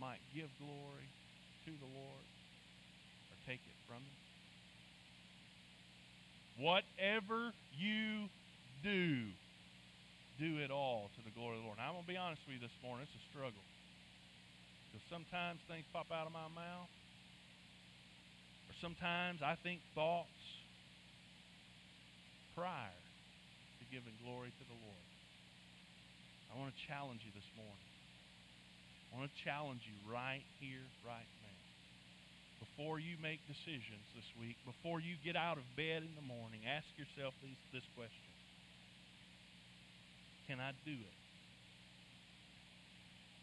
might 0.00 0.24
give 0.34 0.48
glory 0.56 1.08
to 1.68 1.72
the 1.76 1.90
Lord 1.92 2.24
or 3.28 3.36
take 3.44 3.60
it 3.60 3.78
from 3.84 4.00
Him? 4.00 4.18
Whatever 6.64 7.52
you 7.76 8.32
do, 8.82 9.28
do 10.40 10.58
it 10.64 10.72
all 10.72 11.12
to 11.14 11.20
the 11.22 11.30
glory 11.36 11.60
of 11.60 11.62
the 11.62 11.66
Lord. 11.68 11.76
Now, 11.76 11.92
I'm 11.92 12.00
going 12.00 12.08
to 12.08 12.12
be 12.12 12.16
honest 12.16 12.40
with 12.48 12.56
you 12.56 12.62
this 12.64 12.76
morning. 12.80 13.04
It's 13.04 13.14
a 13.20 13.24
struggle. 13.28 13.60
Because 14.90 15.06
sometimes 15.06 15.62
things 15.70 15.86
pop 15.94 16.10
out 16.10 16.26
of 16.26 16.34
my 16.34 16.50
mouth, 16.50 16.90
or 18.66 18.74
sometimes 18.82 19.38
I 19.38 19.54
think 19.62 19.78
thoughts 19.94 20.34
prior 22.58 22.98
to 23.78 23.84
giving 23.94 24.18
glory 24.26 24.50
to 24.50 24.64
the 24.66 24.78
Lord. 24.82 25.06
I 26.50 26.58
want 26.58 26.74
to 26.74 26.78
challenge 26.90 27.22
you 27.22 27.30
this 27.30 27.46
morning. 27.54 27.90
I 29.14 29.22
want 29.22 29.30
to 29.30 29.38
challenge 29.46 29.86
you 29.86 29.94
right 30.10 30.42
here, 30.58 30.82
right 31.06 31.30
now. 31.42 31.58
Before 32.58 32.98
you 32.98 33.14
make 33.22 33.38
decisions 33.46 34.02
this 34.18 34.26
week, 34.34 34.58
before 34.66 34.98
you 34.98 35.14
get 35.22 35.38
out 35.38 35.56
of 35.56 35.64
bed 35.78 36.02
in 36.02 36.12
the 36.18 36.26
morning, 36.26 36.66
ask 36.66 36.86
yourself 36.98 37.32
these, 37.42 37.58
this 37.72 37.86
question 37.94 38.30
Can 40.50 40.58
I 40.58 40.74
do 40.84 40.94
it 40.94 41.18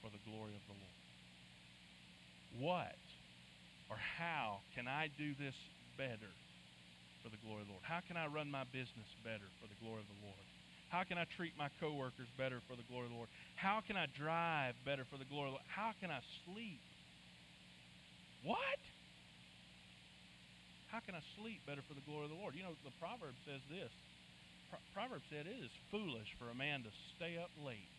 for 0.03 0.11
the 0.11 0.21
glory 0.27 0.51
of 0.51 0.63
the 0.67 0.75
Lord? 0.75 0.96
What 2.59 2.97
or 3.89 3.97
how 4.17 4.61
can 4.75 4.87
I 4.87 5.09
do 5.17 5.33
this 5.35 5.55
better 5.97 6.33
for 7.23 7.29
the 7.29 7.37
glory 7.37 7.61
of 7.61 7.67
the 7.67 7.73
Lord? 7.73 7.85
How 7.85 8.01
can 8.05 8.17
I 8.17 8.27
run 8.27 8.51
my 8.51 8.63
business 8.65 9.07
better 9.23 9.47
for 9.61 9.67
the 9.67 9.77
glory 9.81 10.01
of 10.01 10.07
the 10.07 10.21
Lord? 10.25 10.45
How 10.89 11.03
can 11.03 11.17
I 11.17 11.25
treat 11.35 11.53
my 11.57 11.69
coworkers 11.79 12.29
better 12.37 12.61
for 12.67 12.75
the 12.75 12.83
glory 12.89 13.05
of 13.05 13.11
the 13.11 13.17
Lord? 13.17 13.29
How 13.55 13.81
can 13.85 13.97
I 13.97 14.07
drive 14.07 14.75
better 14.85 15.05
for 15.09 15.17
the 15.17 15.25
glory 15.25 15.49
of 15.49 15.53
the 15.53 15.59
Lord? 15.59 15.69
How 15.75 15.91
can 15.99 16.11
I 16.11 16.19
sleep 16.45 16.81
What? 18.43 18.81
How 20.87 20.99
can 21.03 21.15
I 21.15 21.23
sleep 21.35 21.65
better 21.67 21.83
for 21.83 21.93
the 21.93 22.05
glory 22.05 22.25
of 22.25 22.31
the 22.31 22.39
Lord? 22.39 22.55
You 22.55 22.63
know, 22.63 22.75
the 22.83 22.95
proverb 22.99 23.35
says 23.43 23.61
this. 23.69 23.91
Pro- 24.71 24.83
proverb 24.93 25.21
said 25.29 25.47
it 25.47 25.59
is 25.59 25.71
foolish 25.91 26.31
for 26.39 26.49
a 26.49 26.55
man 26.55 26.83
to 26.83 26.91
stay 27.15 27.37
up 27.37 27.51
late 27.59 27.91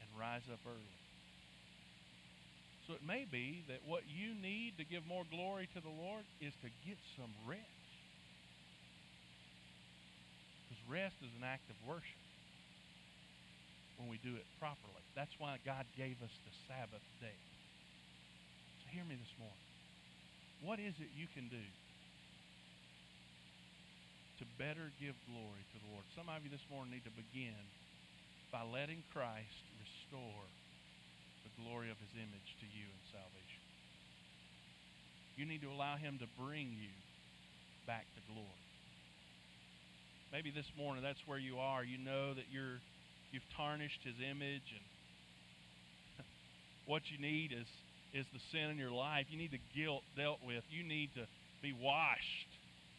and 0.00 0.08
rise 0.18 0.48
up 0.50 0.60
early. 0.66 1.01
So 2.86 2.94
it 2.98 3.06
may 3.06 3.24
be 3.30 3.62
that 3.70 3.86
what 3.86 4.02
you 4.10 4.34
need 4.34 4.74
to 4.78 4.84
give 4.84 5.06
more 5.06 5.22
glory 5.30 5.70
to 5.74 5.80
the 5.80 5.92
Lord 5.92 6.26
is 6.42 6.52
to 6.66 6.70
get 6.82 6.98
some 7.14 7.30
rest. 7.46 7.62
Because 10.66 10.82
rest 10.90 11.14
is 11.22 11.30
an 11.38 11.46
act 11.46 11.70
of 11.70 11.78
worship 11.86 12.18
when 14.02 14.10
we 14.10 14.18
do 14.18 14.34
it 14.34 14.42
properly. 14.58 15.04
That's 15.14 15.32
why 15.38 15.62
God 15.62 15.86
gave 15.94 16.18
us 16.26 16.34
the 16.42 16.54
Sabbath 16.66 17.06
day. 17.22 17.38
So 18.82 18.90
hear 18.90 19.06
me 19.06 19.14
this 19.14 19.34
morning. 19.38 19.62
What 20.66 20.82
is 20.82 20.98
it 20.98 21.14
you 21.14 21.30
can 21.30 21.46
do 21.46 21.66
to 24.42 24.44
better 24.58 24.90
give 24.98 25.14
glory 25.30 25.62
to 25.70 25.76
the 25.78 25.88
Lord? 25.94 26.02
Some 26.18 26.26
of 26.26 26.42
you 26.42 26.50
this 26.50 26.66
morning 26.66 26.98
need 26.98 27.06
to 27.06 27.14
begin 27.14 27.58
by 28.50 28.66
letting 28.66 29.06
Christ 29.14 29.62
restore 29.78 30.50
glory 31.62 31.90
of 31.90 31.98
his 31.98 32.12
image 32.18 32.48
to 32.60 32.66
you 32.66 32.86
in 32.86 33.00
salvation. 33.10 33.62
You 35.36 35.46
need 35.46 35.62
to 35.62 35.70
allow 35.70 35.96
him 35.96 36.18
to 36.20 36.28
bring 36.36 36.74
you 36.74 36.92
back 37.86 38.04
to 38.14 38.20
glory. 38.30 38.66
Maybe 40.30 40.50
this 40.50 40.68
morning 40.76 41.02
that's 41.02 41.20
where 41.26 41.38
you 41.38 41.58
are. 41.58 41.84
You 41.84 41.98
know 41.98 42.34
that 42.34 42.48
you're 42.50 42.80
you've 43.32 43.48
tarnished 43.56 44.00
his 44.04 44.16
image 44.20 44.68
and 44.72 44.86
what 46.86 47.02
you 47.10 47.18
need 47.20 47.52
is 47.52 47.68
is 48.12 48.26
the 48.32 48.40
sin 48.52 48.68
in 48.68 48.76
your 48.76 48.92
life. 48.92 49.26
You 49.30 49.38
need 49.38 49.52
the 49.52 49.64
guilt 49.72 50.04
dealt 50.16 50.40
with. 50.44 50.64
You 50.68 50.84
need 50.84 51.14
to 51.16 51.24
be 51.62 51.72
washed 51.72 52.50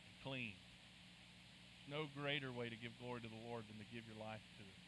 and 0.09 0.13
clean. 0.25 0.57
No 1.89 2.09
greater 2.17 2.49
way 2.49 2.69
to 2.69 2.77
give 2.77 2.91
glory 2.97 3.21
to 3.21 3.29
the 3.29 3.43
Lord 3.49 3.65
than 3.69 3.77
to 3.77 3.87
give 3.93 4.03
your 4.09 4.17
life 4.17 4.41
to 4.41 4.63
him 4.63 4.79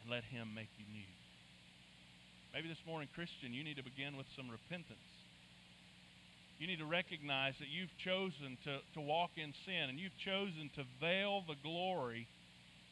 and 0.00 0.06
let 0.10 0.24
him 0.24 0.54
make 0.54 0.72
you 0.78 0.86
new. 0.88 1.19
Maybe 2.52 2.66
this 2.66 2.82
morning, 2.82 3.06
Christian, 3.14 3.54
you 3.54 3.62
need 3.62 3.78
to 3.78 3.86
begin 3.86 4.18
with 4.18 4.26
some 4.34 4.50
repentance. 4.50 5.06
You 6.58 6.66
need 6.66 6.82
to 6.82 6.90
recognize 6.90 7.54
that 7.62 7.70
you've 7.70 7.94
chosen 8.02 8.58
to, 8.66 8.82
to 8.98 9.00
walk 9.00 9.30
in 9.38 9.54
sin 9.64 9.88
and 9.88 9.98
you've 9.98 10.18
chosen 10.18 10.68
to 10.74 10.82
veil 10.98 11.46
the 11.46 11.54
glory 11.62 12.26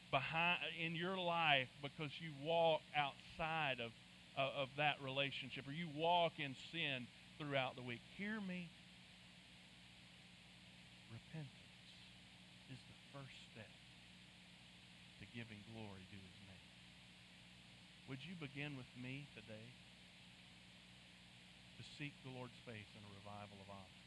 behind 0.09 0.63
in 0.79 0.95
your 0.95 1.19
life 1.19 1.67
because 1.83 2.09
you 2.23 2.31
walk 2.41 2.81
outside 2.95 3.83
of, 3.83 3.91
of, 4.39 4.49
of 4.65 4.69
that 4.79 4.95
relationship 5.03 5.67
or 5.67 5.75
you 5.75 5.91
walk 5.93 6.39
in 6.39 6.55
sin 6.71 7.05
throughout 7.37 7.75
the 7.75 7.83
week. 7.83 8.01
Hear 8.17 8.39
me. 8.39 8.71
Repentance 11.11 11.91
is 12.71 12.79
the 12.79 12.97
first 13.11 13.37
step 13.53 13.73
to 15.19 15.25
giving 15.35 15.59
glory 15.75 16.07
to 16.09 16.17
his 16.17 16.39
would 18.09 18.25
you 18.25 18.33
begin 18.41 18.73
with 18.73 18.89
me 18.97 19.29
today 19.37 19.69
to 21.77 21.83
seek 22.01 22.17
the 22.25 22.33
Lord's 22.33 22.57
face 22.65 22.89
in 22.97 23.01
a 23.05 23.11
revival 23.21 23.61
of 23.61 23.69
honor? 23.69 24.01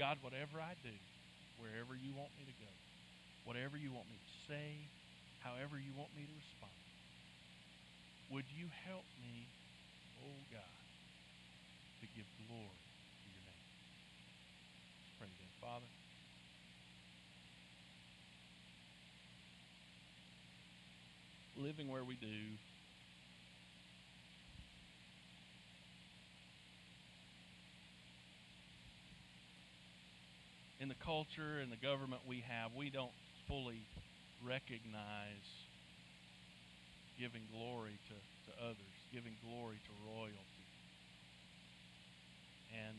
God, 0.00 0.16
whatever 0.24 0.56
I 0.56 0.72
do, 0.80 0.96
wherever 1.60 1.92
you 1.92 2.16
want 2.16 2.32
me 2.40 2.48
to 2.48 2.56
go, 2.56 2.72
whatever 3.44 3.76
you 3.76 3.92
want 3.92 4.08
me 4.08 4.16
to 4.16 4.32
say, 4.48 4.88
however 5.44 5.76
you 5.76 5.92
want 5.92 6.16
me 6.16 6.24
to 6.24 6.32
respond, 6.32 6.72
would 8.32 8.48
you 8.48 8.72
help 8.88 9.04
me, 9.20 9.52
oh 10.24 10.40
God, 10.48 10.80
to 12.00 12.08
give 12.16 12.24
glory 12.48 12.84
to 13.20 13.26
your 13.28 13.44
name? 13.44 13.68
Let's 14.96 15.12
pray 15.20 15.28
then. 15.28 15.52
Father, 15.60 15.92
living 21.62 21.88
where 21.88 22.04
we 22.04 22.16
do. 22.16 22.58
In 30.80 30.88
the 30.88 30.98
culture 30.98 31.62
and 31.62 31.70
the 31.70 31.78
government 31.78 32.22
we 32.26 32.42
have, 32.50 32.74
we 32.74 32.90
don't 32.90 33.14
fully 33.46 33.86
recognize 34.42 35.46
giving 37.20 37.42
glory 37.54 37.94
to, 38.10 38.16
to 38.50 38.52
others, 38.66 38.94
giving 39.14 39.38
glory 39.46 39.78
to 39.86 39.92
royalty. 40.02 40.66
And 42.74 42.96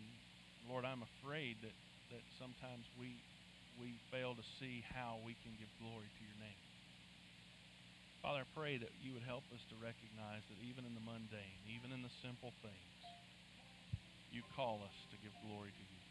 Lord, 0.69 0.85
I'm 0.85 1.03
afraid 1.03 1.57
that, 1.61 1.75
that 2.11 2.23
sometimes 2.39 2.87
we 2.99 3.19
we 3.81 3.97
fail 4.11 4.35
to 4.35 4.45
see 4.61 4.85
how 4.93 5.17
we 5.25 5.33
can 5.41 5.51
give 5.57 5.69
glory 5.81 6.05
to 6.05 6.21
your 6.23 6.37
name. 6.39 6.72
Father, 8.23 8.47
I 8.47 8.49
pray 8.55 8.79
that 8.79 8.95
you 9.03 9.11
would 9.11 9.27
help 9.27 9.43
us 9.51 9.59
to 9.67 9.75
recognize 9.83 10.47
that 10.47 10.55
even 10.63 10.87
in 10.87 10.95
the 10.95 11.03
mundane, 11.03 11.59
even 11.67 11.91
in 11.91 11.99
the 11.99 12.13
simple 12.23 12.55
things, 12.63 12.99
you 14.31 14.39
call 14.55 14.79
us 14.79 14.95
to 15.11 15.19
give 15.19 15.35
glory 15.43 15.75
to 15.75 15.83
you. 15.83 16.01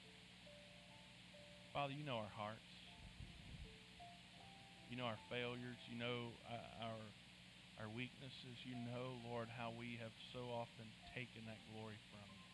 Father, 1.72 1.96
you 1.96 2.04
know 2.04 2.20
our 2.20 2.34
hearts. 2.36 2.68
You 4.92 5.00
know 5.00 5.08
our 5.08 5.16
failures. 5.32 5.80
You 5.88 5.96
know 5.96 6.36
uh, 6.52 6.84
our 6.84 7.00
our 7.80 7.88
weaknesses. 7.96 8.60
You 8.68 8.76
know, 8.92 9.16
Lord, 9.32 9.48
how 9.48 9.72
we 9.72 9.96
have 10.04 10.12
so 10.36 10.44
often 10.52 10.84
taken 11.16 11.48
that 11.48 11.56
glory 11.72 11.96
from 12.12 12.28
you. 12.28 12.44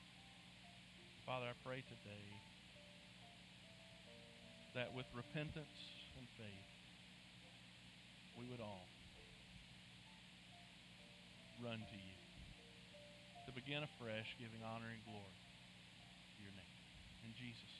Father, 1.26 1.50
I 1.50 1.58
pray 1.66 1.82
today 1.82 2.26
that 4.78 4.94
with 4.94 5.10
repentance 5.18 5.82
and 6.14 6.30
faith, 6.38 6.70
we 8.38 8.46
would 8.54 8.62
all 8.62 8.86
run 11.62 11.78
to 11.78 11.96
you. 11.98 12.16
To 13.46 13.52
begin 13.52 13.82
afresh, 13.82 14.36
giving 14.38 14.62
honor 14.62 14.90
and 14.92 15.02
glory 15.08 15.38
to 16.36 16.38
your 16.42 16.54
name. 16.54 16.76
In 17.24 17.32
Jesus'. 17.34 17.77